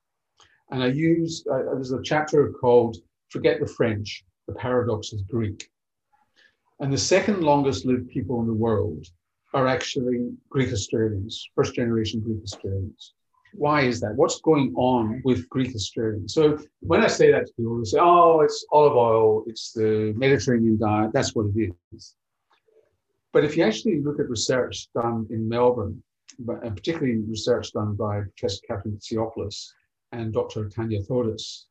And 0.70 0.82
I 0.82 0.86
use, 0.86 1.44
uh, 1.50 1.74
there's 1.74 1.92
a 1.92 2.02
chapter 2.02 2.50
called 2.50 2.96
Forget 3.30 3.60
the 3.60 3.66
French, 3.66 4.24
the 4.46 4.54
Paradox 4.54 5.12
is 5.12 5.22
Greek. 5.22 5.70
And 6.80 6.92
the 6.92 6.98
second 6.98 7.42
longest 7.42 7.84
lived 7.84 8.08
people 8.08 8.40
in 8.40 8.46
the 8.46 8.52
world 8.52 9.06
are 9.54 9.66
actually 9.66 10.30
Greek 10.48 10.72
Australians, 10.72 11.46
first 11.54 11.74
generation 11.74 12.20
Greek 12.20 12.42
Australians. 12.42 13.14
Why 13.54 13.82
is 13.82 14.00
that? 14.00 14.14
What's 14.14 14.40
going 14.40 14.72
on 14.76 15.20
with 15.24 15.48
Greek 15.48 15.74
Australians? 15.74 16.34
So 16.34 16.58
when 16.80 17.02
I 17.02 17.06
say 17.06 17.30
that 17.30 17.46
to 17.46 17.52
people, 17.54 17.78
they 17.78 17.84
say, 17.84 17.98
oh, 18.00 18.40
it's 18.40 18.64
olive 18.72 18.96
oil, 18.96 19.44
it's 19.46 19.72
the 19.72 20.14
Mediterranean 20.16 20.78
diet, 20.78 21.12
that's 21.12 21.34
what 21.34 21.46
it 21.54 21.74
is. 21.94 22.14
But 23.32 23.44
if 23.44 23.56
you 23.56 23.64
actually 23.64 24.00
look 24.02 24.20
at 24.20 24.28
research 24.28 24.88
done 24.94 25.26
in 25.30 25.48
Melbourne, 25.48 26.02
but, 26.38 26.62
and 26.64 26.76
particularly 26.76 27.18
research 27.20 27.72
done 27.72 27.94
by 27.94 28.22
Professor 28.38 28.60
Catherine 28.66 28.98
Itsiopoulos 28.98 29.68
and 30.12 30.32
Dr. 30.32 30.68
Tanya 30.68 31.02
Thodis, 31.02 31.64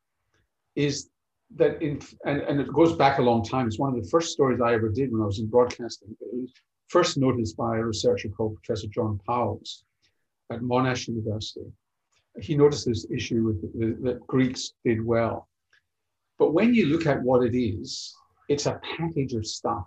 is 0.75 1.09
that 1.55 1.81
in, 1.81 1.99
and, 2.25 2.41
and 2.41 2.59
it 2.59 2.71
goes 2.71 2.93
back 2.93 3.19
a 3.19 3.21
long 3.21 3.43
time. 3.43 3.67
It's 3.67 3.79
one 3.79 3.95
of 3.95 4.01
the 4.01 4.09
first 4.09 4.31
stories 4.31 4.61
I 4.61 4.73
ever 4.73 4.89
did 4.89 5.11
when 5.11 5.21
I 5.21 5.25
was 5.25 5.39
in 5.39 5.47
broadcasting. 5.47 6.15
It 6.21 6.27
was 6.31 6.53
first 6.87 7.17
noticed 7.17 7.57
by 7.57 7.77
a 7.77 7.83
researcher 7.83 8.29
called 8.29 8.55
Professor 8.55 8.87
John 8.87 9.19
Powles 9.27 9.83
at 10.51 10.61
Monash 10.61 11.07
University. 11.07 11.71
He 12.39 12.55
noticed 12.55 12.85
this 12.85 13.05
issue 13.09 13.43
with 13.43 13.61
the, 13.61 13.97
that 14.03 14.25
Greeks 14.27 14.73
did 14.85 15.05
well. 15.05 15.47
But 16.39 16.53
when 16.53 16.73
you 16.73 16.87
look 16.87 17.05
at 17.05 17.21
what 17.21 17.43
it 17.43 17.57
is, 17.57 18.13
it's 18.49 18.65
a 18.65 18.79
package 18.97 19.33
of 19.33 19.45
stuff. 19.45 19.85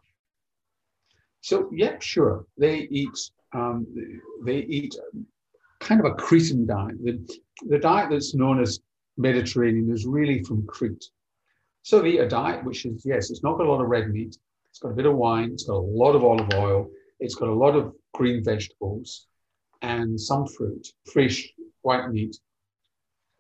So, 1.40 1.68
yeah, 1.72 1.98
sure, 1.98 2.46
they 2.56 2.88
eat 2.90 3.18
um, 3.52 3.86
they 4.44 4.58
eat 4.58 4.96
kind 5.80 6.00
of 6.00 6.06
a 6.06 6.14
Cretan 6.14 6.66
diet. 6.66 6.96
The, 7.02 7.38
the 7.68 7.78
diet 7.78 8.10
that's 8.10 8.34
known 8.34 8.60
as 8.60 8.80
Mediterranean 9.16 9.92
is 9.92 10.06
really 10.06 10.42
from 10.42 10.66
Crete. 10.66 11.04
So 11.82 12.00
they 12.00 12.10
eat 12.10 12.20
a 12.20 12.28
diet 12.28 12.64
which 12.64 12.84
is, 12.86 13.02
yes, 13.04 13.30
it's 13.30 13.42
not 13.42 13.58
got 13.58 13.66
a 13.66 13.70
lot 13.70 13.82
of 13.82 13.88
red 13.88 14.10
meat. 14.10 14.36
It's 14.70 14.78
got 14.80 14.90
a 14.90 14.94
bit 14.94 15.06
of 15.06 15.14
wine. 15.14 15.50
It's 15.52 15.64
got 15.64 15.76
a 15.76 15.78
lot 15.78 16.16
of 16.16 16.24
olive 16.24 16.48
oil. 16.54 16.90
It's 17.20 17.36
got 17.36 17.48
a 17.48 17.54
lot 17.54 17.76
of 17.76 17.92
green 18.12 18.42
vegetables 18.42 19.26
and 19.84 20.20
some 20.20 20.46
fruit, 20.46 20.86
fresh 21.12 21.36
white 21.82 22.08
meat. 22.10 22.34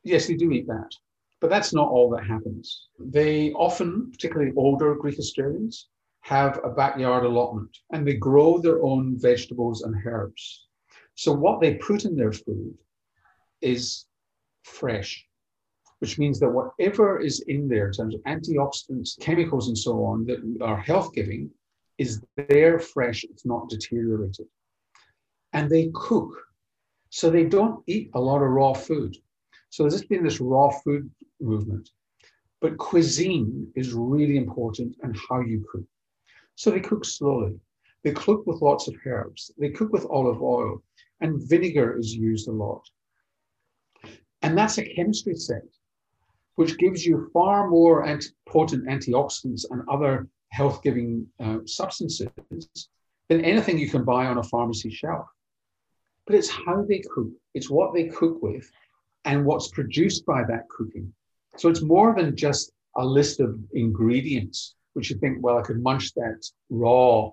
Yes, 0.02 0.26
they 0.26 0.34
do 0.34 0.50
eat 0.52 0.66
that. 0.66 0.90
But 1.40 1.50
that's 1.50 1.72
not 1.72 1.88
all 1.88 2.08
that 2.10 2.24
happens. 2.26 2.88
They 2.98 3.52
often, 3.52 4.10
particularly 4.10 4.52
older 4.56 4.94
Greek 4.94 5.18
Australians, 5.18 5.88
have 6.20 6.60
a 6.64 6.70
backyard 6.70 7.24
allotment 7.24 7.76
and 7.92 8.06
they 8.06 8.14
grow 8.14 8.58
their 8.58 8.82
own 8.82 9.18
vegetables 9.18 9.82
and 9.82 9.94
herbs. 10.06 10.66
So 11.14 11.32
what 11.32 11.60
they 11.60 11.74
put 11.74 12.04
in 12.04 12.16
their 12.16 12.32
food 12.32 12.74
is 13.60 14.06
fresh 14.62 15.26
which 16.04 16.18
means 16.18 16.38
that 16.38 16.50
whatever 16.50 17.18
is 17.18 17.40
in 17.48 17.66
there 17.66 17.86
in 17.86 17.92
terms 17.94 18.14
of 18.14 18.20
antioxidants, 18.24 19.18
chemicals, 19.20 19.68
and 19.68 19.78
so 19.78 20.04
on 20.04 20.26
that 20.26 20.38
are 20.60 20.76
health 20.76 21.14
giving 21.14 21.50
is 21.96 22.22
there 22.36 22.78
fresh, 22.78 23.24
it's 23.24 23.46
not 23.46 23.70
deteriorated. 23.70 24.46
And 25.54 25.70
they 25.70 25.90
cook. 25.94 26.30
So 27.10 27.30
they 27.30 27.44
don't 27.44 27.82
eat 27.86 28.10
a 28.14 28.20
lot 28.20 28.42
of 28.42 28.50
raw 28.50 28.74
food. 28.74 29.16
So 29.70 29.84
there's 29.84 30.04
been 30.04 30.24
this 30.24 30.40
raw 30.40 30.68
food 30.70 31.10
movement. 31.40 31.88
But 32.60 32.76
cuisine 32.76 33.68
is 33.74 33.92
really 33.92 34.36
important 34.36 34.96
and 35.02 35.16
how 35.28 35.40
you 35.40 35.64
cook. 35.70 35.84
So 36.56 36.70
they 36.70 36.80
cook 36.80 37.04
slowly. 37.04 37.58
They 38.02 38.12
cook 38.12 38.46
with 38.46 38.60
lots 38.60 38.88
of 38.88 38.94
herbs. 39.06 39.50
They 39.58 39.70
cook 39.70 39.92
with 39.92 40.06
olive 40.10 40.42
oil. 40.42 40.82
And 41.20 41.40
vinegar 41.48 41.98
is 41.98 42.14
used 42.14 42.48
a 42.48 42.52
lot. 42.52 42.82
And 44.42 44.58
that's 44.58 44.76
a 44.76 44.84
chemistry 44.84 45.36
set 45.36 45.62
which 46.56 46.78
gives 46.78 47.04
you 47.04 47.30
far 47.32 47.68
more 47.68 48.06
potent 48.46 48.86
antioxidants 48.86 49.64
and 49.70 49.82
other 49.88 50.28
health 50.50 50.82
giving 50.82 51.26
uh, 51.40 51.58
substances 51.66 52.28
than 53.28 53.44
anything 53.44 53.78
you 53.78 53.90
can 53.90 54.04
buy 54.04 54.26
on 54.26 54.38
a 54.38 54.42
pharmacy 54.42 54.90
shelf. 54.90 55.26
But 56.26 56.36
it's 56.36 56.50
how 56.50 56.84
they 56.88 57.00
cook, 57.00 57.28
it's 57.54 57.70
what 57.70 57.94
they 57.94 58.04
cook 58.04 58.42
with, 58.42 58.70
and 59.24 59.44
what's 59.44 59.68
produced 59.68 60.24
by 60.26 60.42
that 60.44 60.68
cooking. 60.68 61.12
So 61.56 61.68
it's 61.68 61.82
more 61.82 62.14
than 62.16 62.36
just 62.36 62.72
a 62.96 63.04
list 63.04 63.40
of 63.40 63.58
ingredients, 63.72 64.74
which 64.94 65.10
you 65.10 65.16
think, 65.18 65.38
well, 65.40 65.58
I 65.58 65.62
could 65.62 65.82
munch 65.82 66.14
that 66.14 66.44
raw 66.70 67.30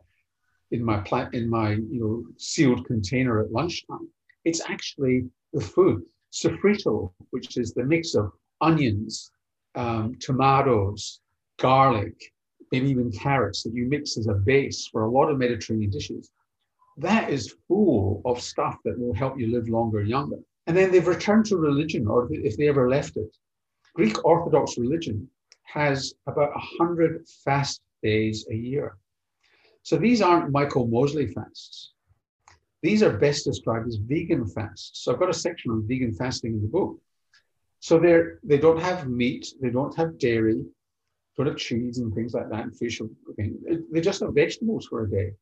in 0.71 0.83
my 0.83 0.99
plant 0.99 1.33
in 1.33 1.49
my 1.49 1.71
you 1.71 1.99
know 1.99 2.23
sealed 2.37 2.85
container 2.85 3.41
at 3.41 3.51
lunchtime. 3.51 4.09
It's 4.45 4.61
actually 4.69 5.29
the 5.53 5.61
food. 5.61 6.03
Sofrito, 6.31 7.11
which 7.31 7.57
is 7.57 7.73
the 7.73 7.83
mix 7.83 8.15
of 8.15 8.31
onions, 8.61 9.31
um, 9.75 10.15
tomatoes, 10.19 11.19
garlic, 11.59 12.15
maybe 12.71 12.89
even 12.89 13.11
carrots 13.11 13.63
that 13.63 13.73
you 13.73 13.85
mix 13.85 14.17
as 14.17 14.27
a 14.27 14.33
base 14.33 14.87
for 14.87 15.03
a 15.03 15.09
lot 15.09 15.29
of 15.29 15.37
Mediterranean 15.37 15.91
dishes. 15.91 16.31
That 16.97 17.29
is 17.29 17.55
full 17.67 18.21
of 18.25 18.41
stuff 18.41 18.77
that 18.83 18.99
will 18.99 19.13
help 19.13 19.39
you 19.39 19.47
live 19.47 19.67
longer, 19.69 19.99
and 19.99 20.09
younger. 20.09 20.37
And 20.67 20.75
then 20.75 20.91
they've 20.91 21.07
returned 21.07 21.45
to 21.47 21.57
religion, 21.57 22.07
or 22.07 22.27
if 22.31 22.57
they 22.57 22.67
ever 22.67 22.89
left 22.89 23.17
it. 23.17 23.35
Greek 23.93 24.23
Orthodox 24.23 24.77
religion 24.77 25.29
has 25.63 26.13
about 26.27 26.51
100 26.51 27.27
fast 27.43 27.81
days 28.03 28.45
a 28.51 28.55
year. 28.55 28.97
So 29.83 29.97
these 29.97 30.21
aren't 30.21 30.51
Michael 30.51 30.87
Mosley 30.87 31.27
fasts. 31.27 31.93
These 32.81 33.03
are 33.03 33.17
best 33.17 33.45
described 33.45 33.87
as 33.87 33.97
vegan 33.97 34.47
fasts. 34.47 35.03
So 35.03 35.11
I've 35.11 35.19
got 35.19 35.29
a 35.29 35.33
section 35.33 35.71
on 35.71 35.87
vegan 35.87 36.13
fasting 36.13 36.53
in 36.53 36.61
the 36.61 36.67
book. 36.67 36.99
So 37.79 37.99
they're 37.99 38.39
they 38.43 38.57
don't 38.57 38.79
have 38.79 39.07
meat, 39.07 39.53
they 39.61 39.69
don't 39.69 39.95
have 39.97 40.19
dairy, 40.19 40.63
don't 41.35 41.47
have 41.47 41.57
cheese 41.57 41.97
and 41.97 42.13
things 42.13 42.33
like 42.33 42.49
that, 42.49 42.63
and 42.63 42.77
fish. 42.77 43.01
They 43.91 44.01
just 44.01 44.21
have 44.21 44.33
vegetables 44.33 44.85
for 44.85 45.03
a 45.03 45.09
day. 45.09 45.33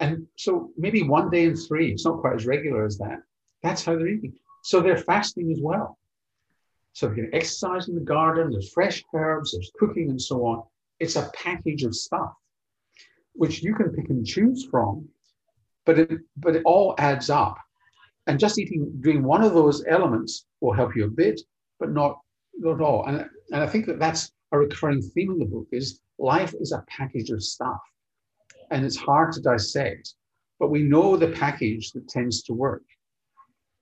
And 0.00 0.26
so 0.36 0.70
maybe 0.76 1.02
one 1.02 1.30
day 1.30 1.44
in 1.44 1.56
three, 1.56 1.92
it's 1.92 2.04
not 2.04 2.20
quite 2.20 2.34
as 2.34 2.46
regular 2.46 2.84
as 2.84 2.98
that. 2.98 3.18
That's 3.62 3.84
how 3.84 3.94
they're 3.96 4.08
eating. 4.08 4.32
So 4.62 4.80
they're 4.80 4.96
fasting 4.96 5.52
as 5.52 5.60
well. 5.60 5.98
So 6.92 7.08
they 7.08 7.16
can 7.16 7.34
exercise 7.34 7.88
in 7.88 7.94
the 7.94 8.00
garden, 8.00 8.50
there's 8.50 8.72
fresh 8.72 9.04
herbs, 9.14 9.52
there's 9.52 9.70
cooking 9.78 10.10
and 10.10 10.20
so 10.20 10.44
on. 10.44 10.62
It's 10.98 11.16
a 11.16 11.30
package 11.34 11.84
of 11.84 11.94
stuff 11.94 12.32
which 13.34 13.62
you 13.62 13.74
can 13.74 13.90
pick 13.90 14.10
and 14.10 14.26
choose 14.26 14.66
from, 14.70 15.08
but 15.86 15.98
it 15.98 16.20
but 16.36 16.56
it 16.56 16.62
all 16.64 16.94
adds 16.98 17.30
up. 17.30 17.56
And 18.26 18.38
just 18.38 18.58
eating, 18.58 18.92
doing 19.00 19.22
one 19.22 19.42
of 19.42 19.54
those 19.54 19.84
elements 19.86 20.46
will 20.60 20.74
help 20.74 20.94
you 20.94 21.06
a 21.06 21.10
bit, 21.10 21.40
but 21.78 21.90
not, 21.90 22.20
not 22.58 22.80
all. 22.80 23.06
And, 23.06 23.26
and 23.50 23.62
I 23.62 23.66
think 23.66 23.86
that 23.86 23.98
that's 23.98 24.30
a 24.52 24.58
recurring 24.58 25.00
theme 25.00 25.32
in 25.32 25.38
the 25.38 25.46
book 25.46 25.66
is 25.72 26.00
life 26.18 26.54
is 26.60 26.72
a 26.72 26.84
package 26.86 27.30
of 27.30 27.42
stuff 27.42 27.80
and 28.70 28.84
it's 28.84 28.96
hard 28.96 29.32
to 29.32 29.40
dissect, 29.40 30.14
but 30.58 30.70
we 30.70 30.82
know 30.82 31.16
the 31.16 31.28
package 31.28 31.92
that 31.92 32.08
tends 32.08 32.42
to 32.44 32.52
work. 32.52 32.82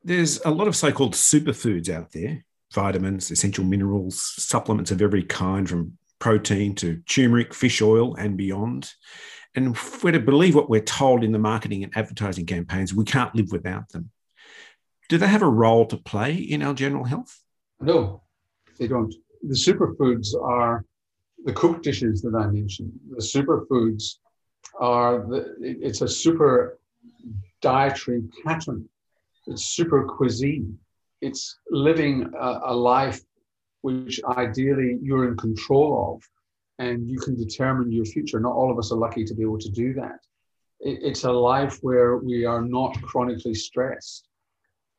There's 0.02 0.40
a 0.45 0.50
lot 0.50 0.68
of 0.68 0.76
so-called 0.76 1.14
superfoods 1.14 1.88
out 1.88 2.12
there, 2.12 2.45
vitamins, 2.73 3.30
essential 3.30 3.64
minerals, 3.64 4.23
supplements 4.37 4.90
of 4.90 5.02
every 5.02 5.25
kind 5.25 5.68
from 5.68 5.99
protein 6.18 6.75
to 6.76 7.02
turmeric, 7.09 7.54
fish 7.54 7.83
oil 7.83 8.14
and 8.14 8.37
beyond. 8.37 8.92
And 9.54 9.75
if 9.75 10.04
we're 10.04 10.12
to 10.12 10.21
believe 10.21 10.54
what 10.54 10.71
we're 10.71 10.80
told 10.80 11.25
in 11.25 11.33
the 11.33 11.38
marketing 11.38 11.83
and 11.85 11.97
advertising 11.97 12.47
campaigns, 12.47 12.95
we 12.95 13.04
can't 13.04 13.35
live 13.35 13.50
without 13.50 13.88
them 13.90 14.11
do 15.09 15.16
they 15.16 15.26
have 15.26 15.42
a 15.42 15.49
role 15.49 15.87
to 15.87 15.97
play 15.97 16.35
in 16.35 16.62
our 16.62 16.75
general 16.75 17.04
health? 17.04 17.40
No, 17.80 18.23
they 18.78 18.87
don't. 18.87 19.14
The 19.42 19.54
superfoods 19.54 20.35
are 20.40 20.85
the 21.45 21.52
cooked 21.52 21.83
dishes 21.83 22.23
that 22.23 22.35
I 22.35 22.47
mentioned. 22.49 22.92
The 23.11 23.23
superfoods 23.23 24.16
are 24.79 25.27
the, 25.27 25.55
it's 25.61 26.03
a 26.03 26.09
super 26.09 26.79
dietary 27.61 28.23
pattern. 28.45 28.89
It's 29.47 29.67
super 29.69 30.05
cuisine. 30.05 30.79
It's 31.21 31.59
living 31.71 32.31
a, 32.39 32.61
a 32.67 32.75
life 32.75 33.21
which 33.83 34.21
ideally 34.37 34.99
you're 35.03 35.29
in 35.29 35.37
control 35.37 36.15
of 36.15 36.23
and 36.79 37.09
you 37.09 37.19
can 37.19 37.37
determine 37.37 37.91
your 37.91 38.05
future. 38.05 38.39
Not 38.41 38.53
all 38.53 38.71
of 38.71 38.79
us 38.79 38.93
are 38.93 38.99
lucky 38.99 39.25
to 39.25 39.35
be 39.35 39.43
able 39.43 39.59
to 39.59 39.71
do 39.71 39.95
that. 39.95 40.21
It, 40.81 41.01
it's 41.03 41.25
a 41.25 41.33
life 41.33 41.79
where 41.83 42.19
we 42.19 42.45
are 42.45 42.63
not 42.63 43.01
chronically 43.03 43.55
stressed 43.55 44.29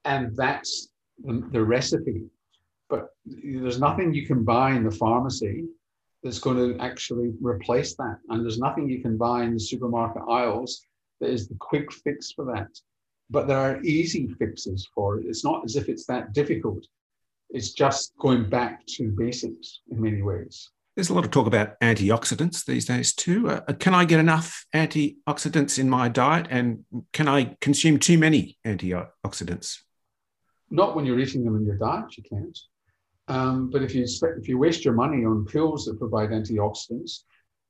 and 0.05 0.35
that's 0.35 0.89
the, 1.23 1.47
the 1.51 1.63
recipe. 1.63 2.23
But 2.89 3.09
there's 3.25 3.79
nothing 3.79 4.13
you 4.13 4.25
can 4.25 4.43
buy 4.43 4.71
in 4.71 4.83
the 4.83 4.91
pharmacy 4.91 5.65
that's 6.23 6.39
going 6.39 6.57
to 6.57 6.81
actually 6.83 7.31
replace 7.41 7.95
that. 7.95 8.17
And 8.29 8.43
there's 8.43 8.59
nothing 8.59 8.89
you 8.89 9.01
can 9.01 9.17
buy 9.17 9.43
in 9.43 9.53
the 9.53 9.59
supermarket 9.59 10.23
aisles 10.29 10.85
that 11.21 11.29
is 11.29 11.47
the 11.47 11.55
quick 11.59 11.91
fix 11.91 12.31
for 12.31 12.45
that. 12.45 12.69
But 13.29 13.47
there 13.47 13.59
are 13.59 13.81
easy 13.83 14.27
fixes 14.39 14.87
for 14.93 15.19
it. 15.19 15.25
It's 15.27 15.43
not 15.43 15.63
as 15.63 15.75
if 15.75 15.87
it's 15.87 16.05
that 16.07 16.33
difficult. 16.33 16.85
It's 17.51 17.71
just 17.71 18.13
going 18.19 18.49
back 18.49 18.85
to 18.87 19.11
basics 19.17 19.81
in 19.91 20.01
many 20.01 20.21
ways. 20.21 20.69
There's 20.95 21.09
a 21.09 21.13
lot 21.13 21.23
of 21.23 21.31
talk 21.31 21.47
about 21.47 21.79
antioxidants 21.79 22.65
these 22.65 22.85
days 22.85 23.13
too. 23.13 23.49
Uh, 23.49 23.61
can 23.73 23.93
I 23.93 24.05
get 24.05 24.19
enough 24.19 24.65
antioxidants 24.75 25.79
in 25.79 25.89
my 25.89 26.09
diet? 26.09 26.47
And 26.49 26.83
can 27.13 27.27
I 27.27 27.55
consume 27.61 27.99
too 27.99 28.17
many 28.17 28.57
antioxidants? 28.65 29.77
Not 30.69 30.95
when 30.95 31.05
you're 31.05 31.19
eating 31.19 31.45
them 31.45 31.55
in 31.55 31.65
your 31.65 31.77
diet, 31.77 32.17
you 32.17 32.23
can't. 32.23 32.57
Um, 33.29 33.69
but 33.69 33.83
if 33.83 33.93
you 33.93 34.05
if 34.37 34.47
you 34.49 34.57
waste 34.57 34.83
your 34.83 34.95
money 34.95 35.23
on 35.23 35.45
pills 35.45 35.85
that 35.85 35.99
provide 35.99 36.31
antioxidants, 36.31 37.23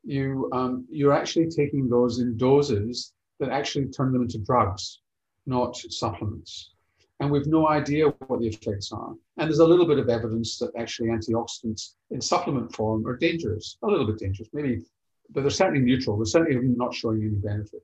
you 0.05 0.49
um, 0.53 0.87
you're 0.89 1.13
actually 1.13 1.49
taking 1.49 1.89
those 1.89 2.19
in 2.19 2.37
doses 2.37 3.11
that 3.39 3.49
actually 3.49 3.87
turn 3.87 4.13
them 4.13 4.21
into 4.21 4.39
drugs, 4.39 5.01
not 5.45 5.75
supplements. 5.75 6.71
And 7.19 7.29
we've 7.29 7.47
no 7.47 7.67
idea 7.67 8.07
what 8.27 8.39
the 8.39 8.47
effects 8.47 8.93
are. 8.93 9.13
And 9.37 9.49
there's 9.49 9.59
a 9.59 9.67
little 9.67 9.85
bit 9.85 9.99
of 9.99 10.07
evidence 10.07 10.57
that 10.59 10.71
actually 10.77 11.09
antioxidants 11.09 11.95
in 12.11 12.21
supplement 12.21 12.73
form 12.73 13.05
are 13.05 13.17
dangerous, 13.17 13.77
a 13.83 13.87
little 13.87 14.07
bit 14.07 14.17
dangerous, 14.17 14.47
maybe, 14.53 14.85
but 15.29 15.41
they're 15.41 15.49
certainly 15.49 15.81
neutral. 15.81 16.15
They're 16.15 16.25
certainly 16.25 16.73
not 16.77 16.93
showing 16.93 17.21
any 17.21 17.35
benefit. 17.35 17.83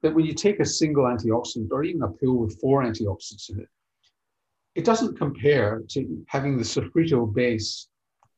That 0.00 0.14
when 0.14 0.24
you 0.24 0.32
take 0.32 0.60
a 0.60 0.64
single 0.64 1.04
antioxidant 1.04 1.70
or 1.70 1.84
even 1.84 2.02
a 2.02 2.08
pill 2.08 2.36
with 2.36 2.58
four 2.58 2.82
antioxidants 2.82 3.50
in 3.50 3.60
it, 3.60 3.68
it 4.74 4.84
doesn't 4.84 5.18
compare 5.18 5.82
to 5.90 6.24
having 6.28 6.56
the 6.56 6.64
sofrito 6.64 7.32
base 7.32 7.88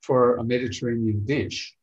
for 0.03 0.37
a 0.37 0.45
Mediterranean 0.45 1.25
dish, 1.25 1.75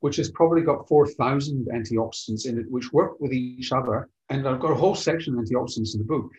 which 0.00 0.16
has 0.16 0.30
probably 0.30 0.62
got 0.62 0.88
4,000 0.88 1.68
antioxidants 1.72 2.46
in 2.46 2.58
it, 2.58 2.70
which 2.70 2.92
work 2.92 3.20
with 3.20 3.32
each 3.32 3.72
other. 3.72 4.08
And 4.30 4.46
I've 4.48 4.60
got 4.60 4.72
a 4.72 4.76
whole 4.76 4.94
section 4.94 5.38
of 5.38 5.44
antioxidants 5.44 5.94
in 5.94 5.98
the 5.98 6.04
book. 6.04 6.30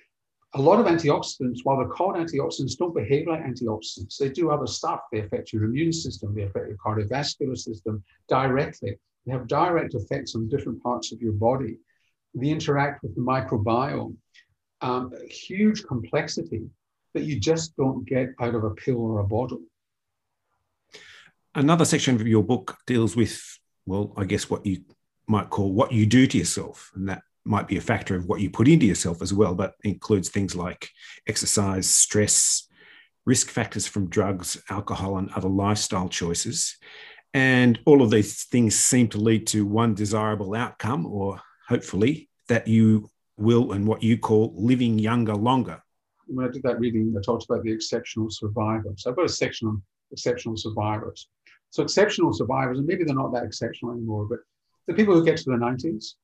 A 0.54 0.62
lot 0.62 0.80
of 0.80 0.86
antioxidants, 0.88 1.60
while 1.64 1.78
they're 1.78 1.88
called 1.88 2.16
antioxidants, 2.16 2.78
don't 2.78 2.96
behave 2.96 3.28
like 3.28 3.44
antioxidants. 3.44 4.18
They 4.18 4.30
do 4.30 4.50
other 4.50 4.68
stuff. 4.68 5.02
They 5.12 5.20
affect 5.20 5.54
your 5.54 5.64
immune 5.64 5.94
system, 5.94 6.36
they 6.36 6.44
affect 6.44 6.68
your 6.68 6.78
cardiovascular 6.78 7.58
system 7.58 8.04
directly. 8.28 8.98
They 9.26 9.32
have 9.32 9.48
direct 9.48 9.94
effects 9.94 10.36
on 10.36 10.50
different 10.50 10.82
parts 10.82 11.12
of 11.12 11.22
your 11.22 11.34
body. 11.34 11.78
They 12.34 12.48
interact 12.48 13.04
with 13.04 13.14
the 13.16 13.22
microbiome. 13.22 14.16
Um, 14.82 15.14
huge 15.30 15.84
complexity 15.84 16.64
that 17.14 17.24
you 17.24 17.40
just 17.40 17.76
don't 17.76 18.06
get 18.06 18.30
out 18.40 18.56
of 18.56 18.64
a 18.64 18.72
pill 18.72 19.02
or 19.02 19.20
a 19.20 19.28
bottle. 19.28 19.62
Another 21.54 21.86
section 21.86 22.16
of 22.16 22.28
your 22.28 22.44
book 22.44 22.78
deals 22.88 23.16
with, 23.16 23.42
well, 23.86 24.14
I 24.16 24.24
guess 24.24 24.50
what 24.50 24.66
you 24.66 24.84
might 25.28 25.50
call 25.50 25.74
what 25.74 25.92
you 25.92 26.06
do 26.06 26.26
to 26.28 26.38
yourself. 26.38 26.92
And 26.96 27.10
that 27.10 27.24
might 27.44 27.68
be 27.68 27.78
a 27.78 27.82
factor 27.82 28.16
of 28.16 28.26
what 28.26 28.40
you 28.40 28.50
put 28.50 28.68
into 28.68 28.86
yourself 28.86 29.22
as 29.22 29.34
well, 29.34 29.54
but 29.56 29.74
includes 29.84 30.30
things 30.30 30.56
like 30.56 30.90
exercise, 31.28 31.90
stress, 31.90 32.68
risk 33.26 33.50
factors 33.50 33.88
from 33.88 34.10
drugs, 34.10 34.62
alcohol, 34.70 35.18
and 35.18 35.30
other 35.32 35.50
lifestyle 35.50 36.08
choices. 36.08 36.78
And 37.34 37.80
all 37.86 38.02
of 38.02 38.12
these 38.12 38.44
things 38.46 38.78
seem 38.78 39.08
to 39.10 39.18
lead 39.18 39.48
to 39.48 39.66
one 39.66 39.94
desirable 39.94 40.56
outcome, 40.56 41.06
or 41.06 41.42
hopefully 41.68 42.30
that 42.48 42.68
you 42.68 43.10
will, 43.38 43.72
and 43.72 43.88
what 43.88 44.04
you 44.04 44.18
call 44.18 44.54
living 44.56 45.00
younger 45.00 45.36
longer 45.36 45.82
when 46.34 46.46
I 46.46 46.52
did 46.52 46.64
that 46.64 46.80
reading, 46.80 47.14
I 47.18 47.22
talked 47.22 47.46
about 47.46 47.64
the 47.64 47.72
exceptional 47.72 48.30
survivors. 48.30 49.06
I've 49.08 49.16
got 49.16 49.26
a 49.26 49.30
section 49.30 49.68
on 49.68 49.82
exceptional 50.12 50.58
survivors. 50.58 51.30
So 51.70 51.84
exceptional 51.84 52.34
survivors, 52.34 52.78
and 52.78 52.88
maybe 52.88 53.04
they're 53.04 53.16
not 53.16 53.34
that 53.34 53.44
exceptional 53.44 53.94
anymore, 53.94 54.26
but 54.26 54.40
the 54.88 54.94
people 54.94 55.14
who 55.14 55.26
get 55.26 55.38
to 55.38 55.50
their 55.50 55.60
90s, 55.60 56.16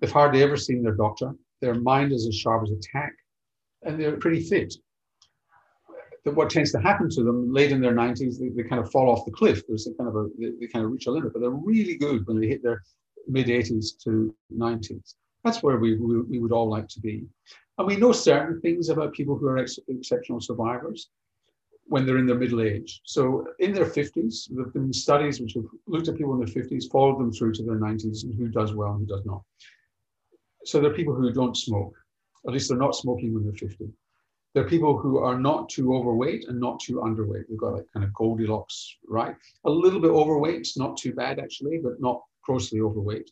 they've 0.00 0.10
hardly 0.10 0.42
ever 0.42 0.56
seen 0.56 0.82
their 0.82 0.94
doctor. 0.94 1.32
Their 1.60 1.74
mind 1.74 2.12
is 2.12 2.26
as 2.26 2.34
sharp 2.34 2.64
as 2.64 2.70
a 2.70 2.76
tack, 2.92 3.12
and 3.82 4.00
they're 4.00 4.16
pretty 4.16 4.42
fit. 4.42 4.74
But 6.24 6.34
What 6.34 6.50
tends 6.50 6.72
to 6.72 6.80
happen 6.80 7.08
to 7.10 7.22
them 7.22 7.52
late 7.52 7.70
in 7.70 7.80
their 7.80 7.94
90s, 7.94 8.38
they, 8.38 8.48
they 8.48 8.68
kind 8.68 8.82
of 8.82 8.90
fall 8.90 9.08
off 9.08 9.24
the 9.24 9.30
cliff. 9.30 9.62
There's 9.68 9.86
a 9.86 9.94
kind 9.94 10.08
of 10.08 10.16
a, 10.16 10.28
they, 10.38 10.50
they 10.60 10.66
kind 10.66 10.84
of 10.84 10.90
reach 10.90 11.06
a 11.06 11.12
limit, 11.12 11.32
but 11.32 11.40
they're 11.40 11.50
really 11.50 11.96
good 11.96 12.26
when 12.26 12.40
they 12.40 12.48
hit 12.48 12.64
their 12.64 12.82
mid 13.28 13.46
80s 13.46 13.96
to 14.04 14.34
90s. 14.52 15.14
That's 15.44 15.62
where 15.62 15.76
we, 15.76 15.96
we, 15.96 16.22
we 16.22 16.38
would 16.40 16.50
all 16.50 16.68
like 16.68 16.88
to 16.88 17.00
be. 17.00 17.26
And 17.78 17.86
we 17.86 17.96
know 17.96 18.12
certain 18.12 18.60
things 18.60 18.88
about 18.88 19.12
people 19.12 19.36
who 19.36 19.46
are 19.46 19.58
ex- 19.58 19.78
exceptional 19.88 20.40
survivors 20.40 21.10
when 21.88 22.04
they're 22.04 22.18
in 22.18 22.26
their 22.26 22.38
middle 22.38 22.62
age. 22.62 23.00
So 23.04 23.46
in 23.60 23.72
their 23.72 23.86
50s, 23.86 24.48
there 24.50 24.64
have 24.64 24.72
been 24.72 24.92
studies 24.92 25.40
which 25.40 25.54
have 25.54 25.64
looked 25.86 26.08
at 26.08 26.16
people 26.16 26.32
in 26.32 26.40
their 26.40 26.62
50s, 26.62 26.90
followed 26.90 27.18
them 27.18 27.32
through 27.32 27.52
to 27.54 27.62
their 27.62 27.78
90s, 27.78 28.24
and 28.24 28.34
who 28.34 28.48
does 28.48 28.74
well 28.74 28.92
and 28.92 29.00
who 29.00 29.06
does 29.06 29.24
not. 29.24 29.42
So 30.64 30.80
there 30.80 30.90
are 30.90 30.94
people 30.94 31.14
who 31.14 31.32
don't 31.32 31.56
smoke, 31.56 31.94
at 32.46 32.52
least 32.52 32.68
they're 32.68 32.78
not 32.78 32.96
smoking 32.96 33.32
when 33.32 33.44
they're 33.44 33.52
50. 33.52 33.88
There 34.54 34.64
are 34.64 34.68
people 34.68 34.96
who 34.96 35.18
are 35.18 35.38
not 35.38 35.68
too 35.68 35.94
overweight 35.94 36.46
and 36.48 36.58
not 36.58 36.80
too 36.80 36.96
underweight. 36.96 37.44
They've 37.48 37.58
got 37.58 37.74
like 37.74 37.92
kind 37.92 38.04
of 38.04 38.12
Goldilocks, 38.14 38.96
right? 39.06 39.36
A 39.66 39.70
little 39.70 40.00
bit 40.00 40.10
overweight, 40.10 40.66
not 40.76 40.96
too 40.96 41.12
bad 41.12 41.38
actually, 41.38 41.78
but 41.78 42.00
not 42.00 42.22
grossly 42.42 42.80
overweight. 42.80 43.30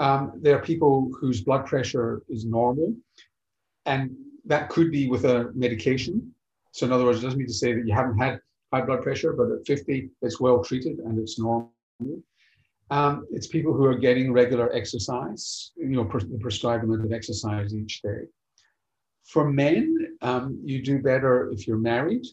Um, 0.00 0.32
there 0.40 0.56
are 0.56 0.62
people 0.62 1.10
whose 1.20 1.42
blood 1.42 1.66
pressure 1.66 2.22
is 2.28 2.44
normal, 2.44 2.96
and 3.86 4.14
that 4.44 4.68
could 4.68 4.90
be 4.90 5.08
with 5.08 5.24
a 5.24 5.50
medication. 5.54 6.32
So 6.72 6.86
in 6.86 6.92
other 6.92 7.04
words, 7.04 7.20
it 7.20 7.22
doesn't 7.22 7.38
mean 7.38 7.48
to 7.48 7.54
say 7.54 7.72
that 7.72 7.86
you 7.86 7.94
haven't 7.94 8.18
had 8.18 8.40
high 8.72 8.82
blood 8.82 9.02
pressure, 9.02 9.32
but 9.32 9.50
at 9.50 9.66
50, 9.66 10.10
it's 10.22 10.40
well 10.40 10.62
treated 10.62 10.98
and 10.98 11.18
it's 11.18 11.38
normal. 11.38 11.70
Um, 12.90 13.26
it's 13.30 13.46
people 13.46 13.72
who 13.72 13.84
are 13.84 13.96
getting 13.96 14.32
regular 14.32 14.72
exercise, 14.72 15.72
you 15.76 15.96
know, 15.96 16.04
pre- 16.04 16.24
the 16.24 16.38
prescribed 16.38 16.84
amount 16.84 17.04
of 17.04 17.12
exercise 17.12 17.74
each 17.74 18.02
day. 18.02 18.26
For 19.24 19.50
men, 19.50 20.16
um, 20.20 20.60
you 20.62 20.82
do 20.82 21.00
better 21.00 21.50
if 21.50 21.66
you're 21.66 21.78
married, 21.78 22.26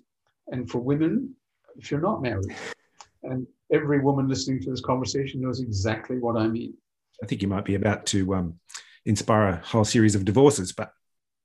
and 0.48 0.70
for 0.70 0.80
women, 0.80 1.34
if 1.78 1.90
you're 1.90 2.02
not 2.02 2.22
married. 2.22 2.54
And 3.24 3.48
every 3.72 4.02
woman 4.02 4.28
listening 4.28 4.62
to 4.64 4.72
this 4.72 4.82
conversation 4.82 5.42
knows 5.42 5.62
exactly 5.62 6.18
what 6.18 6.36
I 6.36 6.48
mean. 6.48 6.74
I 7.24 7.28
think 7.28 7.42
you 7.42 7.48
might 7.48 7.66
be 7.66 7.76
about 7.76 8.06
to 8.08 8.36
um, 8.36 8.60
inspire 9.06 9.48
a 9.48 9.58
whole 9.58 9.86
series 9.86 10.16
of 10.16 10.26
divorces, 10.26 10.74
but 10.74 10.92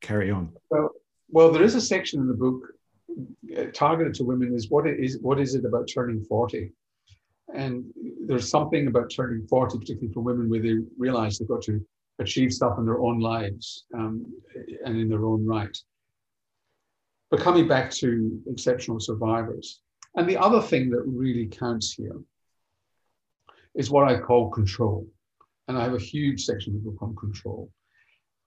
carry 0.00 0.30
on. 0.30 0.52
Well, 0.70 0.90
well, 1.28 1.50
there 1.50 1.62
is 1.62 1.74
a 1.74 1.80
section 1.80 2.20
in 2.20 2.28
the 2.28 2.34
book 2.34 2.62
uh, 3.56 3.64
targeted 3.72 4.14
to 4.14 4.24
women. 4.24 4.54
Is 4.54 4.70
what 4.70 4.86
it 4.86 5.00
is 5.00 5.18
what 5.20 5.40
is 5.40 5.54
it 5.54 5.64
about 5.64 5.88
turning 5.92 6.22
forty? 6.24 6.72
And 7.54 7.84
there's 8.26 8.50
something 8.50 8.86
about 8.86 9.10
turning 9.10 9.46
forty, 9.46 9.78
particularly 9.78 10.12
for 10.12 10.20
women, 10.20 10.48
where 10.48 10.60
they 10.60 10.76
realize 10.98 11.38
they've 11.38 11.48
got 11.48 11.62
to 11.62 11.84
achieve 12.18 12.52
stuff 12.52 12.78
in 12.78 12.86
their 12.86 13.00
own 13.00 13.20
lives 13.20 13.84
um, 13.94 14.26
and 14.84 14.98
in 14.98 15.08
their 15.08 15.26
own 15.26 15.44
right. 15.44 15.76
But 17.30 17.40
coming 17.40 17.66
back 17.66 17.90
to 17.92 18.40
exceptional 18.46 19.00
survivors, 19.00 19.80
and 20.14 20.28
the 20.28 20.36
other 20.36 20.62
thing 20.62 20.90
that 20.90 21.02
really 21.02 21.46
counts 21.46 21.92
here 21.92 22.16
is 23.74 23.90
what 23.90 24.08
I 24.08 24.18
call 24.18 24.50
control. 24.50 25.06
And 25.68 25.76
I 25.76 25.82
have 25.82 25.94
a 25.94 25.98
huge 25.98 26.44
section 26.44 26.74
of 26.74 26.84
the 26.84 26.90
book 26.90 27.02
on 27.02 27.16
control. 27.16 27.68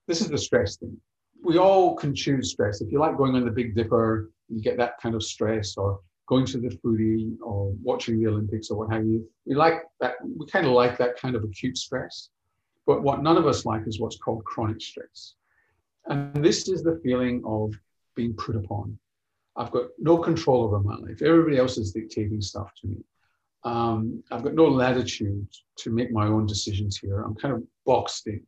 This 0.07 0.21
is 0.21 0.29
the 0.29 0.37
stress 0.37 0.77
thing 0.77 0.97
we 1.43 1.57
all 1.57 1.95
can 1.95 2.13
choose 2.13 2.51
stress. 2.51 2.81
If 2.81 2.91
you 2.91 2.99
like 2.99 3.17
going 3.17 3.35
on 3.35 3.45
the 3.45 3.51
Big 3.51 3.75
Dipper, 3.75 4.31
you 4.47 4.61
get 4.61 4.77
that 4.77 4.99
kind 5.01 5.15
of 5.15 5.23
stress, 5.23 5.77
or 5.77 5.99
going 6.27 6.45
to 6.47 6.59
the 6.59 6.69
foodie, 6.83 7.37
or 7.41 7.73
watching 7.81 8.19
the 8.19 8.27
Olympics, 8.27 8.69
or 8.69 8.77
what 8.77 8.91
have 8.91 9.05
you. 9.05 9.27
We 9.45 9.55
like 9.55 9.83
that. 9.99 10.15
We 10.23 10.45
kind 10.47 10.65
of 10.65 10.73
like 10.73 10.97
that 10.97 11.19
kind 11.19 11.35
of 11.35 11.43
acute 11.43 11.77
stress. 11.77 12.29
But 12.85 13.03
what 13.03 13.21
none 13.21 13.37
of 13.37 13.45
us 13.45 13.65
like 13.65 13.83
is 13.85 13.99
what's 13.99 14.17
called 14.17 14.43
chronic 14.45 14.81
stress. 14.81 15.35
And 16.07 16.43
this 16.43 16.67
is 16.67 16.81
the 16.81 16.99
feeling 17.03 17.43
of 17.45 17.73
being 18.15 18.33
put 18.33 18.55
upon. 18.55 18.97
I've 19.55 19.71
got 19.71 19.87
no 19.99 20.17
control 20.17 20.63
over 20.63 20.79
my 20.79 20.95
life. 20.95 21.21
Everybody 21.21 21.57
else 21.57 21.77
is 21.77 21.91
dictating 21.91 22.41
stuff 22.41 22.71
to 22.81 22.87
me. 22.87 22.97
Um, 23.63 24.23
I've 24.31 24.43
got 24.43 24.53
no 24.53 24.65
latitude 24.65 25.47
to 25.77 25.91
make 25.91 26.11
my 26.11 26.27
own 26.27 26.45
decisions 26.45 26.97
here. 26.97 27.21
I'm 27.21 27.35
kind 27.35 27.53
of 27.53 27.63
boxed 27.85 28.25
in. 28.27 28.41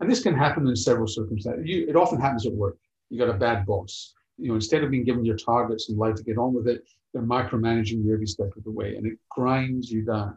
And 0.00 0.10
this 0.10 0.22
can 0.22 0.34
happen 0.34 0.66
in 0.66 0.76
several 0.76 1.06
circumstances. 1.06 1.66
You, 1.66 1.86
it 1.88 1.96
often 1.96 2.20
happens 2.20 2.46
at 2.46 2.52
work. 2.52 2.76
You 3.10 3.18
got 3.18 3.34
a 3.34 3.38
bad 3.38 3.64
boss. 3.66 4.14
You 4.38 4.48
know, 4.48 4.54
instead 4.54 4.84
of 4.84 4.90
being 4.90 5.04
given 5.04 5.24
your 5.24 5.36
targets 5.36 5.88
and 5.88 5.98
life 5.98 6.16
to 6.16 6.22
get 6.22 6.36
on 6.36 6.52
with 6.52 6.68
it, 6.68 6.84
they're 7.12 7.22
micromanaging 7.22 8.04
you 8.04 8.12
every 8.12 8.26
step 8.26 8.54
of 8.56 8.64
the 8.64 8.70
way, 8.70 8.96
and 8.96 9.06
it 9.06 9.18
grinds 9.30 9.90
you 9.90 10.02
down. 10.02 10.36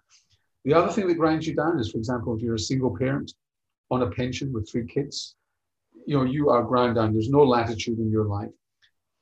The 0.63 0.74
other 0.74 0.91
thing 0.91 1.08
that 1.08 1.15
grinds 1.15 1.45
you 1.45 1.56
down 1.56 1.80
is, 1.80 1.91
for 1.91 1.98
example, 1.98 2.36
if 2.36 2.41
you're 2.41 2.56
a 2.56 2.60
single 2.60 2.95
parent 2.95 3.34
on 3.91 4.04
a 4.04 4.12
pension 4.12 4.54
with 4.54 4.69
three 4.69 4.86
kids, 4.86 5.36
you 6.06 6.17
know, 6.17 6.24
you 6.24 6.50
are 6.50 6.63
ground 6.63 6.95
down. 6.95 7.12
There's 7.12 7.30
no 7.30 7.43
latitude 7.43 8.00
in 8.00 8.10
your 8.10 8.26
life. 8.26 8.52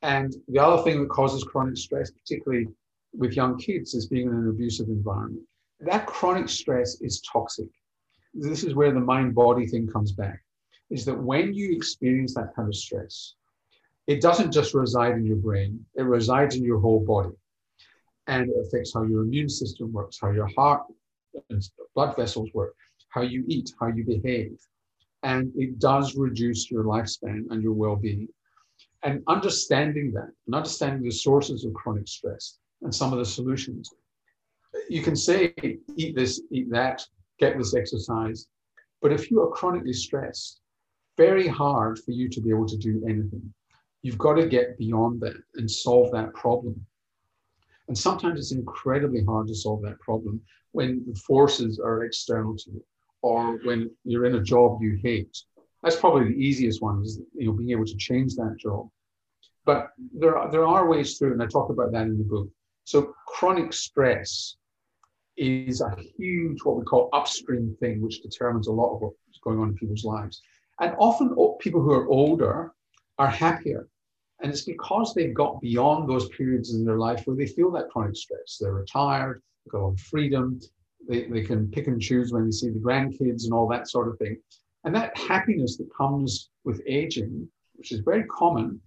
And 0.03 0.35
the 0.47 0.59
other 0.59 0.83
thing 0.83 1.01
that 1.01 1.09
causes 1.09 1.43
chronic 1.43 1.77
stress, 1.77 2.11
particularly 2.11 2.67
with 3.13 3.35
young 3.35 3.57
kids, 3.57 3.95
is 3.95 4.07
being 4.07 4.27
in 4.27 4.33
an 4.33 4.49
abusive 4.49 4.89
environment. 4.89 5.43
That 5.79 6.05
chronic 6.05 6.49
stress 6.49 7.01
is 7.01 7.21
toxic 7.21 7.69
this 8.33 8.63
is 8.63 8.75
where 8.75 8.91
the 8.91 8.99
mind 8.99 9.35
body 9.35 9.65
thing 9.65 9.87
comes 9.87 10.11
back 10.11 10.43
is 10.89 11.05
that 11.05 11.17
when 11.17 11.53
you 11.53 11.75
experience 11.75 12.33
that 12.35 12.55
kind 12.55 12.67
of 12.67 12.75
stress, 12.75 13.35
it 14.07 14.21
doesn't 14.21 14.53
just 14.53 14.73
reside 14.73 15.13
in 15.13 15.25
your 15.25 15.35
brain, 15.37 15.85
it 15.95 16.03
resides 16.03 16.55
in 16.55 16.63
your 16.63 16.79
whole 16.79 17.01
body. 17.01 17.35
And 18.27 18.49
it 18.49 18.55
affects 18.65 18.93
how 18.93 19.03
your 19.03 19.21
immune 19.21 19.49
system 19.49 19.91
works, 19.91 20.17
how 20.21 20.31
your 20.31 20.49
heart 20.57 20.83
and 21.49 21.69
blood 21.95 22.15
vessels 22.15 22.49
work, 22.53 22.75
how 23.09 23.21
you 23.21 23.43
eat, 23.47 23.73
how 23.79 23.87
you 23.87 24.03
behave. 24.05 24.57
And 25.23 25.51
it 25.55 25.79
does 25.79 26.15
reduce 26.15 26.69
your 26.69 26.83
lifespan 26.83 27.45
and 27.49 27.61
your 27.61 27.73
well 27.73 27.95
being. 27.95 28.27
And 29.03 29.23
understanding 29.27 30.11
that, 30.13 30.29
and 30.45 30.55
understanding 30.55 31.03
the 31.03 31.11
sources 31.11 31.65
of 31.65 31.73
chronic 31.73 32.07
stress 32.07 32.57
and 32.81 32.93
some 32.93 33.13
of 33.13 33.19
the 33.19 33.25
solutions, 33.25 33.89
you 34.89 35.01
can 35.01 35.15
say, 35.15 35.53
eat 35.95 36.15
this, 36.15 36.41
eat 36.51 36.69
that, 36.71 37.05
get 37.39 37.57
this 37.57 37.75
exercise. 37.75 38.47
But 39.01 39.11
if 39.11 39.29
you 39.29 39.41
are 39.41 39.51
chronically 39.51 39.93
stressed, 39.93 40.61
very 41.17 41.47
hard 41.47 41.99
for 41.99 42.11
you 42.11 42.29
to 42.29 42.41
be 42.41 42.49
able 42.49 42.67
to 42.67 42.77
do 42.77 43.03
anything. 43.05 43.53
You've 44.01 44.17
got 44.17 44.35
to 44.35 44.47
get 44.47 44.77
beyond 44.77 45.21
that 45.21 45.35
and 45.55 45.69
solve 45.69 46.11
that 46.11 46.33
problem. 46.33 46.85
And 47.87 47.97
sometimes 47.97 48.39
it's 48.39 48.51
incredibly 48.51 49.23
hard 49.23 49.47
to 49.47 49.55
solve 49.55 49.81
that 49.83 49.99
problem 49.99 50.41
when 50.71 51.03
the 51.07 51.15
forces 51.15 51.79
are 51.79 52.03
external 52.03 52.55
to 52.55 52.71
you 52.71 52.83
or 53.21 53.57
when 53.63 53.89
you're 54.03 54.25
in 54.25 54.35
a 54.35 54.43
job 54.43 54.81
you 54.81 54.99
hate 55.01 55.35
That's 55.81 55.95
probably 55.95 56.25
the 56.25 56.39
easiest 56.39 56.81
one, 56.81 57.01
is 57.03 57.19
you 57.33 57.47
know, 57.47 57.53
being 57.53 57.71
able 57.71 57.85
to 57.85 57.97
change 57.97 58.35
that 58.35 58.57
job. 58.59 58.89
But 59.65 59.89
there 60.13 60.37
are, 60.37 60.51
there 60.51 60.65
are 60.65 60.87
ways 60.87 61.17
through, 61.17 61.33
and 61.33 61.41
I 61.41 61.47
talk 61.47 61.69
about 61.69 61.91
that 61.91 62.03
in 62.03 62.17
the 62.17 62.23
book. 62.23 62.49
So 62.83 63.13
chronic 63.27 63.73
stress 63.73 64.55
is 65.37 65.81
a 65.81 65.95
huge, 66.17 66.63
what 66.63 66.77
we 66.77 66.83
call 66.83 67.09
upstream 67.13 67.75
thing, 67.79 68.01
which 68.01 68.21
determines 68.21 68.67
a 68.67 68.71
lot 68.71 68.95
of 68.95 69.01
what's 69.01 69.39
going 69.43 69.59
on 69.59 69.69
in 69.69 69.75
people's 69.75 70.03
lives. 70.03 70.41
And 70.79 70.95
often 70.97 71.35
people 71.59 71.81
who 71.81 71.91
are 71.91 72.07
older 72.07 72.73
are 73.17 73.27
happier. 73.27 73.87
And 74.41 74.51
it's 74.51 74.63
because 74.63 75.13
they've 75.13 75.33
got 75.33 75.61
beyond 75.61 76.07
those 76.07 76.29
periods 76.29 76.73
in 76.73 76.85
their 76.85 76.99
life 76.99 77.25
where 77.25 77.35
they 77.35 77.47
feel 77.47 77.71
that 77.71 77.89
chronic 77.89 78.15
stress. 78.15 78.57
They're 78.59 78.73
retired, 78.73 79.41
they've 79.65 79.71
got 79.71 79.99
freedom, 79.99 80.59
they, 81.07 81.25
they 81.25 81.41
can 81.41 81.69
pick 81.71 81.87
and 81.87 82.01
choose 82.01 82.31
when 82.31 82.45
they 82.45 82.51
see 82.51 82.69
the 82.69 82.79
grandkids 82.79 83.45
and 83.45 83.53
all 83.53 83.67
that 83.69 83.89
sort 83.89 84.07
of 84.07 84.17
thing. 84.19 84.37
And 84.83 84.93
that 84.95 85.17
happiness 85.17 85.77
that 85.77 85.89
comes 85.95 86.49
with 86.63 86.81
aging, 86.85 87.47
which 87.75 87.91
is 87.91 87.99
very 88.01 88.23
common, 88.25 88.79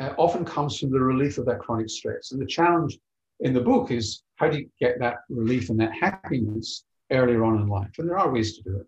uh, 0.00 0.14
often 0.16 0.44
comes 0.44 0.78
from 0.78 0.90
the 0.90 1.00
relief 1.00 1.38
of 1.38 1.46
that 1.46 1.58
chronic 1.58 1.88
stress. 1.88 2.32
And 2.32 2.40
the 2.40 2.46
challenge 2.46 2.98
in 3.40 3.52
the 3.52 3.60
book 3.60 3.90
is 3.90 4.22
how 4.36 4.48
do 4.48 4.58
you 4.58 4.70
get 4.80 4.98
that 5.00 5.18
relief 5.28 5.70
and 5.70 5.80
that 5.80 5.92
happiness 5.92 6.84
earlier 7.10 7.44
on 7.44 7.60
in 7.60 7.68
life? 7.68 7.90
And 7.98 8.08
there 8.08 8.18
are 8.18 8.32
ways 8.32 8.56
to 8.56 8.62
do 8.62 8.76
it. 8.78 8.86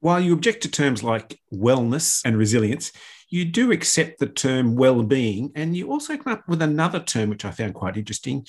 While 0.00 0.20
you 0.20 0.32
object 0.32 0.62
to 0.62 0.70
terms 0.70 1.02
like 1.02 1.40
wellness 1.52 2.22
and 2.24 2.36
resilience, 2.36 2.92
you 3.28 3.44
do 3.44 3.72
accept 3.72 4.18
the 4.18 4.26
term 4.26 4.76
well-being, 4.76 5.52
and 5.56 5.76
you 5.76 5.90
also 5.90 6.16
come 6.16 6.32
up 6.32 6.48
with 6.48 6.62
another 6.62 7.00
term 7.00 7.30
which 7.30 7.44
I 7.44 7.50
found 7.50 7.74
quite 7.74 7.96
interesting, 7.96 8.46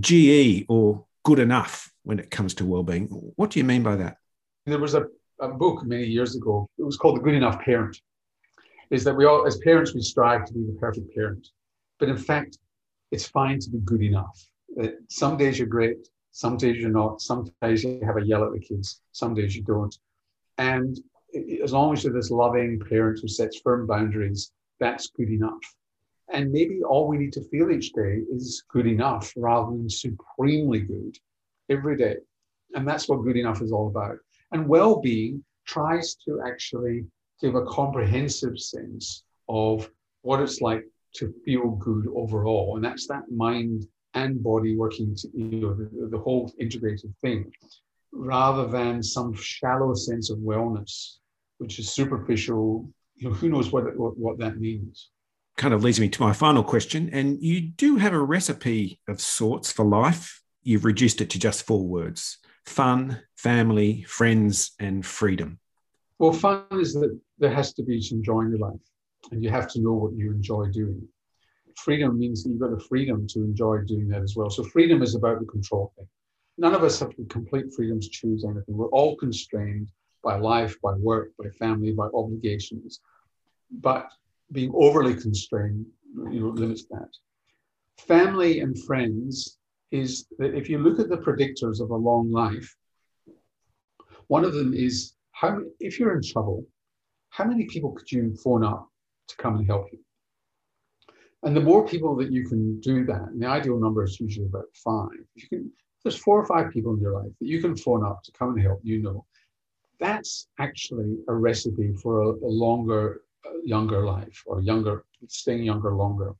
GE 0.00 0.64
or 0.68 1.04
good 1.22 1.38
enough 1.38 1.92
when 2.02 2.18
it 2.18 2.30
comes 2.30 2.54
to 2.54 2.64
well-being. 2.64 3.06
What 3.36 3.50
do 3.50 3.58
you 3.60 3.64
mean 3.64 3.82
by 3.82 3.96
that? 3.96 4.16
There 4.64 4.78
was 4.78 4.94
a, 4.94 5.06
a 5.40 5.48
book 5.48 5.84
many 5.84 6.06
years 6.06 6.34
ago. 6.34 6.68
It 6.78 6.82
was 6.82 6.96
called 6.96 7.18
The 7.18 7.22
Good 7.22 7.34
Enough 7.34 7.60
Parent. 7.60 8.00
Is 8.90 9.04
that 9.04 9.14
we 9.14 9.26
all, 9.26 9.46
as 9.46 9.58
parents, 9.58 9.94
we 9.94 10.00
strive 10.00 10.44
to 10.46 10.52
be 10.54 10.64
the 10.64 10.76
perfect 10.80 11.14
parent, 11.14 11.48
but 11.98 12.08
in 12.08 12.16
fact, 12.16 12.58
it's 13.10 13.26
fine 13.26 13.58
to 13.60 13.70
be 13.70 13.78
good 13.78 14.02
enough. 14.02 14.48
Some 15.08 15.36
days 15.36 15.58
you're 15.58 15.68
great, 15.68 16.08
some 16.32 16.56
days 16.56 16.76
you're 16.76 16.90
not. 16.90 17.20
Sometimes 17.20 17.84
you 17.84 18.00
have 18.04 18.16
a 18.16 18.24
yell 18.24 18.44
at 18.44 18.52
the 18.52 18.60
kids, 18.60 19.00
some 19.12 19.34
days 19.34 19.56
you 19.56 19.62
don't. 19.62 19.96
And 20.58 20.98
as 21.62 21.72
long 21.72 21.92
as 21.92 22.04
you're 22.04 22.12
this 22.12 22.30
loving 22.30 22.80
parent 22.80 23.20
who 23.20 23.28
sets 23.28 23.60
firm 23.60 23.86
boundaries, 23.86 24.52
that's 24.80 25.08
good 25.08 25.30
enough. 25.30 25.60
And 26.32 26.50
maybe 26.52 26.82
all 26.82 27.06
we 27.06 27.18
need 27.18 27.32
to 27.34 27.48
feel 27.48 27.70
each 27.70 27.92
day 27.92 28.22
is 28.30 28.64
good 28.68 28.86
enough 28.86 29.32
rather 29.36 29.70
than 29.70 29.88
supremely 29.88 30.80
good 30.80 31.16
every 31.68 31.96
day. 31.96 32.16
And 32.74 32.86
that's 32.86 33.08
what 33.08 33.22
good 33.22 33.36
enough 33.36 33.62
is 33.62 33.72
all 33.72 33.88
about. 33.88 34.18
And 34.52 34.68
well 34.68 35.00
being 35.00 35.44
tries 35.66 36.16
to 36.26 36.42
actually 36.46 37.04
give 37.40 37.54
a 37.54 37.64
comprehensive 37.64 38.58
sense 38.58 39.24
of 39.48 39.90
what 40.22 40.40
it's 40.40 40.60
like 40.60 40.84
to 41.14 41.32
feel 41.44 41.70
good 41.70 42.06
overall. 42.14 42.76
And 42.76 42.84
that's 42.84 43.06
that 43.08 43.30
mind 43.30 43.86
and 44.16 44.42
body 44.42 44.76
working, 44.76 45.14
to, 45.14 45.28
you 45.34 45.60
know, 45.60 45.74
the, 45.74 46.08
the 46.10 46.18
whole 46.18 46.52
integrated 46.58 47.14
thing, 47.22 47.52
rather 48.12 48.66
than 48.66 49.02
some 49.02 49.32
shallow 49.34 49.94
sense 49.94 50.30
of 50.30 50.38
wellness, 50.38 51.18
which 51.58 51.78
is 51.78 51.90
superficial. 51.90 52.90
You 53.16 53.28
know, 53.28 53.34
who 53.34 53.48
knows 53.48 53.72
what, 53.72 53.84
what, 53.96 54.18
what 54.18 54.38
that 54.38 54.58
means 54.58 55.10
kind 55.56 55.72
of 55.72 55.82
leads 55.82 55.98
me 55.98 56.08
to 56.08 56.22
my 56.22 56.32
final 56.32 56.62
question. 56.62 57.08
And 57.12 57.42
you 57.42 57.60
do 57.60 57.96
have 57.96 58.12
a 58.12 58.20
recipe 58.20 59.00
of 59.08 59.20
sorts 59.20 59.72
for 59.72 59.84
life. 59.84 60.42
You've 60.62 60.84
reduced 60.84 61.20
it 61.20 61.30
to 61.30 61.38
just 61.38 61.66
four 61.66 61.86
words 61.86 62.38
fun, 62.66 63.22
family, 63.36 64.02
friends, 64.02 64.72
and 64.80 65.06
freedom. 65.06 65.58
Well, 66.18 66.32
fun 66.32 66.64
is 66.72 66.94
that 66.94 67.16
there 67.38 67.54
has 67.54 67.72
to 67.74 67.84
be 67.84 68.02
some 68.02 68.22
joy 68.22 68.40
in 68.40 68.50
your 68.50 68.58
life, 68.58 68.80
and 69.30 69.42
you 69.42 69.50
have 69.50 69.68
to 69.72 69.80
know 69.80 69.92
what 69.92 70.14
you 70.16 70.32
enjoy 70.32 70.66
doing. 70.72 71.06
Freedom 71.76 72.18
means 72.18 72.42
that 72.42 72.50
you've 72.50 72.60
got 72.60 72.70
the 72.70 72.84
freedom 72.88 73.26
to 73.28 73.40
enjoy 73.40 73.78
doing 73.86 74.08
that 74.08 74.22
as 74.22 74.34
well. 74.34 74.50
So, 74.50 74.64
freedom 74.64 75.02
is 75.02 75.14
about 75.14 75.40
the 75.40 75.46
control 75.46 75.92
thing. 75.96 76.08
None 76.58 76.74
of 76.74 76.82
us 76.82 76.98
have 77.00 77.12
complete 77.28 77.66
freedom 77.74 78.00
to 78.00 78.08
choose 78.10 78.44
anything. 78.44 78.76
We're 78.76 78.88
all 78.88 79.16
constrained 79.16 79.90
by 80.22 80.36
life, 80.38 80.74
by 80.82 80.94
work, 80.94 81.32
by 81.38 81.50
family, 81.50 81.92
by 81.92 82.06
obligations. 82.14 83.00
But 83.70 84.08
being 84.52 84.72
overly 84.74 85.14
constrained, 85.14 85.86
you 86.30 86.40
know, 86.40 86.48
limits 86.48 86.84
that. 86.90 87.08
Family 87.98 88.60
and 88.60 88.76
friends 88.84 89.58
is 89.90 90.26
that 90.38 90.54
if 90.54 90.68
you 90.68 90.78
look 90.78 90.98
at 90.98 91.08
the 91.08 91.18
predictors 91.18 91.80
of 91.80 91.90
a 91.90 91.96
long 91.96 92.30
life, 92.30 92.74
one 94.28 94.44
of 94.44 94.54
them 94.54 94.74
is 94.74 95.14
how 95.32 95.60
if 95.80 95.98
you're 95.98 96.16
in 96.16 96.22
trouble, 96.22 96.64
how 97.30 97.44
many 97.44 97.66
people 97.66 97.92
could 97.92 98.10
you 98.10 98.34
phone 98.42 98.64
up 98.64 98.88
to 99.28 99.36
come 99.36 99.56
and 99.56 99.66
help 99.66 99.86
you? 99.92 99.98
And 101.46 101.56
the 101.56 101.60
more 101.60 101.86
people 101.86 102.16
that 102.16 102.32
you 102.32 102.44
can 102.48 102.80
do 102.80 103.04
that, 103.04 103.28
and 103.30 103.40
the 103.40 103.46
ideal 103.46 103.78
number 103.78 104.02
is 104.02 104.18
usually 104.18 104.46
about 104.46 104.66
five. 104.74 105.16
You 105.36 105.48
can, 105.48 105.72
there's 106.02 106.16
four 106.16 106.40
or 106.40 106.44
five 106.44 106.72
people 106.72 106.92
in 106.92 107.00
your 107.00 107.12
life 107.12 107.30
that 107.38 107.46
you 107.46 107.62
can 107.62 107.76
phone 107.76 108.04
up 108.04 108.24
to 108.24 108.32
come 108.32 108.54
and 108.54 108.62
help, 108.62 108.80
you 108.82 109.00
know, 109.00 109.24
that's 110.00 110.48
actually 110.58 111.18
a 111.28 111.34
recipe 111.34 111.92
for 112.02 112.22
a, 112.22 112.28
a 112.30 112.50
longer 112.64 113.22
younger 113.64 114.04
life 114.04 114.42
or 114.44 114.60
younger, 114.60 115.04
staying 115.28 115.62
younger 115.62 115.94
longer. 115.94 116.34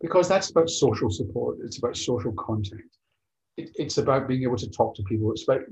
Because 0.00 0.28
that's 0.28 0.50
about 0.50 0.68
social 0.68 1.08
support, 1.08 1.58
it's 1.62 1.78
about 1.78 1.96
social 1.96 2.32
contact. 2.32 2.98
It, 3.56 3.70
it's 3.76 3.98
about 3.98 4.26
being 4.26 4.42
able 4.42 4.56
to 4.56 4.70
talk 4.70 4.96
to 4.96 5.04
people, 5.04 5.30
it's 5.30 5.44
about 5.44 5.62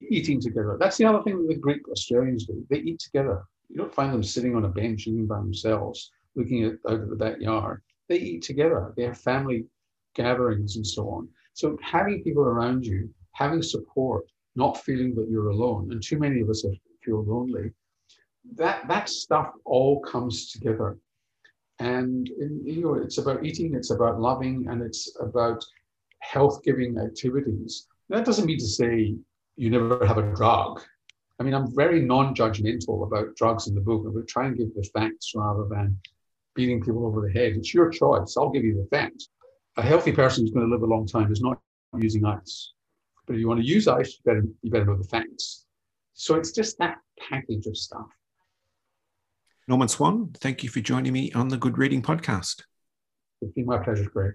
eating 0.00 0.40
together. 0.40 0.76
That's 0.78 0.96
the 0.96 1.06
other 1.06 1.24
thing 1.24 1.40
that 1.40 1.52
the 1.52 1.60
Greek 1.60 1.88
Australians 1.88 2.46
do. 2.46 2.64
They 2.70 2.78
eat 2.78 3.00
together. 3.00 3.42
You 3.68 3.78
don't 3.78 3.94
find 3.94 4.12
them 4.14 4.22
sitting 4.22 4.54
on 4.54 4.64
a 4.64 4.68
bench 4.68 5.08
eating 5.08 5.26
by 5.26 5.38
themselves, 5.38 6.12
looking 6.36 6.64
at, 6.64 6.74
of 6.84 7.08
the 7.08 7.16
backyard. 7.16 7.82
They 8.08 8.18
eat 8.18 8.42
together, 8.42 8.92
they 8.96 9.04
have 9.04 9.18
family 9.18 9.66
gatherings 10.14 10.76
and 10.76 10.86
so 10.86 11.08
on. 11.08 11.28
So 11.54 11.76
having 11.82 12.22
people 12.22 12.42
around 12.42 12.84
you, 12.84 13.08
having 13.32 13.62
support, 13.62 14.24
not 14.56 14.82
feeling 14.82 15.14
that 15.14 15.28
you're 15.30 15.48
alone, 15.48 15.90
and 15.92 16.02
too 16.02 16.18
many 16.18 16.40
of 16.40 16.50
us 16.50 16.64
feel 17.04 17.24
lonely, 17.24 17.72
that 18.56 18.86
that 18.88 19.08
stuff 19.08 19.52
all 19.64 20.00
comes 20.00 20.50
together 20.50 20.98
and 21.80 22.28
you 22.64 22.82
know 22.82 22.94
it's 22.94 23.18
about 23.18 23.44
eating 23.44 23.74
it's 23.74 23.90
about 23.90 24.20
loving 24.20 24.66
and 24.68 24.82
it's 24.82 25.16
about 25.20 25.64
health 26.20 26.62
giving 26.62 26.98
activities 26.98 27.88
that 28.08 28.24
doesn't 28.24 28.46
mean 28.46 28.58
to 28.58 28.66
say 28.66 29.14
you 29.56 29.70
never 29.70 30.06
have 30.06 30.18
a 30.18 30.34
drug 30.34 30.80
i 31.40 31.42
mean 31.42 31.54
i'm 31.54 31.74
very 31.74 32.00
non-judgmental 32.00 33.06
about 33.06 33.34
drugs 33.34 33.66
in 33.66 33.74
the 33.74 33.80
book 33.80 34.04
i 34.06 34.20
try 34.28 34.46
and 34.46 34.56
give 34.56 34.72
the 34.74 34.88
facts 34.94 35.32
rather 35.34 35.66
than 35.68 35.98
beating 36.54 36.82
people 36.82 37.06
over 37.06 37.20
the 37.20 37.32
head 37.32 37.52
it's 37.52 37.74
your 37.74 37.90
choice 37.90 38.36
i'll 38.36 38.50
give 38.50 38.64
you 38.64 38.74
the 38.74 38.96
facts 38.96 39.28
a 39.76 39.82
healthy 39.82 40.12
person 40.12 40.44
who's 40.44 40.52
going 40.52 40.66
to 40.66 40.72
live 40.72 40.82
a 40.82 40.86
long 40.86 41.06
time 41.06 41.30
is 41.30 41.40
not 41.40 41.58
using 41.98 42.24
ice 42.24 42.72
but 43.26 43.34
if 43.34 43.40
you 43.40 43.48
want 43.48 43.60
to 43.60 43.66
use 43.66 43.88
ice 43.88 44.12
you 44.12 44.18
better 44.24 44.44
you 44.62 44.70
better 44.70 44.84
know 44.84 44.96
the 44.96 45.04
facts 45.04 45.66
so 46.14 46.36
it's 46.36 46.52
just 46.52 46.78
that 46.78 46.98
package 47.28 47.66
of 47.66 47.76
stuff 47.76 48.06
Norman 49.66 49.88
Swan, 49.88 50.28
thank 50.34 50.62
you 50.62 50.68
for 50.68 50.80
joining 50.80 51.14
me 51.14 51.32
on 51.32 51.48
the 51.48 51.56
Good 51.56 51.78
Reading 51.78 52.02
Podcast. 52.02 52.64
It's 53.40 53.54
been 53.54 53.64
my 53.64 53.78
pleasure, 53.78 54.10
Greg. 54.10 54.34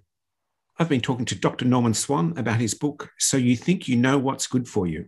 I've 0.80 0.90
been 0.90 1.02
talking 1.02 1.26
to 1.26 1.36
Dr. 1.36 1.66
Norman 1.66 1.94
Swan 1.94 2.34
about 2.36 2.60
his 2.60 2.74
book, 2.74 3.12
So 3.20 3.38
You 3.38 3.56
Think 3.56 3.88
You 3.88 3.96
Know 3.96 4.18
What's 4.18 4.48
Good 4.48 4.68
for 4.68 4.88
You. 4.88 5.08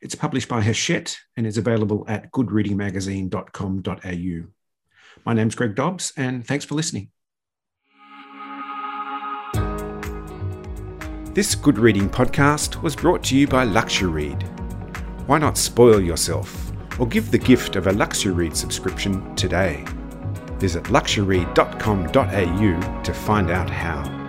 It's 0.00 0.14
published 0.14 0.48
by 0.48 0.60
Hachette 0.60 1.18
and 1.36 1.48
is 1.48 1.58
available 1.58 2.04
at 2.06 2.30
goodreadingmagazine.com.au. 2.30 4.59
My 5.24 5.34
name's 5.34 5.54
Greg 5.54 5.74
Dobbs, 5.74 6.12
and 6.16 6.46
thanks 6.46 6.64
for 6.64 6.74
listening. 6.74 7.10
This 11.34 11.54
Good 11.54 11.78
Reading 11.78 12.10
podcast 12.10 12.82
was 12.82 12.96
brought 12.96 13.22
to 13.24 13.36
you 13.36 13.46
by 13.46 13.64
Luxury 13.64 14.32
Why 15.26 15.38
not 15.38 15.56
spoil 15.56 16.00
yourself? 16.00 16.70
or 17.00 17.06
give 17.06 17.30
the 17.30 17.38
gift 17.38 17.76
of 17.76 17.86
a 17.86 17.92
LuxuryRead 17.92 18.54
subscription 18.54 19.34
today. 19.34 19.84
Visit 20.58 20.90
luxury.com.au 20.90 23.02
to 23.02 23.14
find 23.14 23.50
out 23.50 23.70
how. 23.70 24.19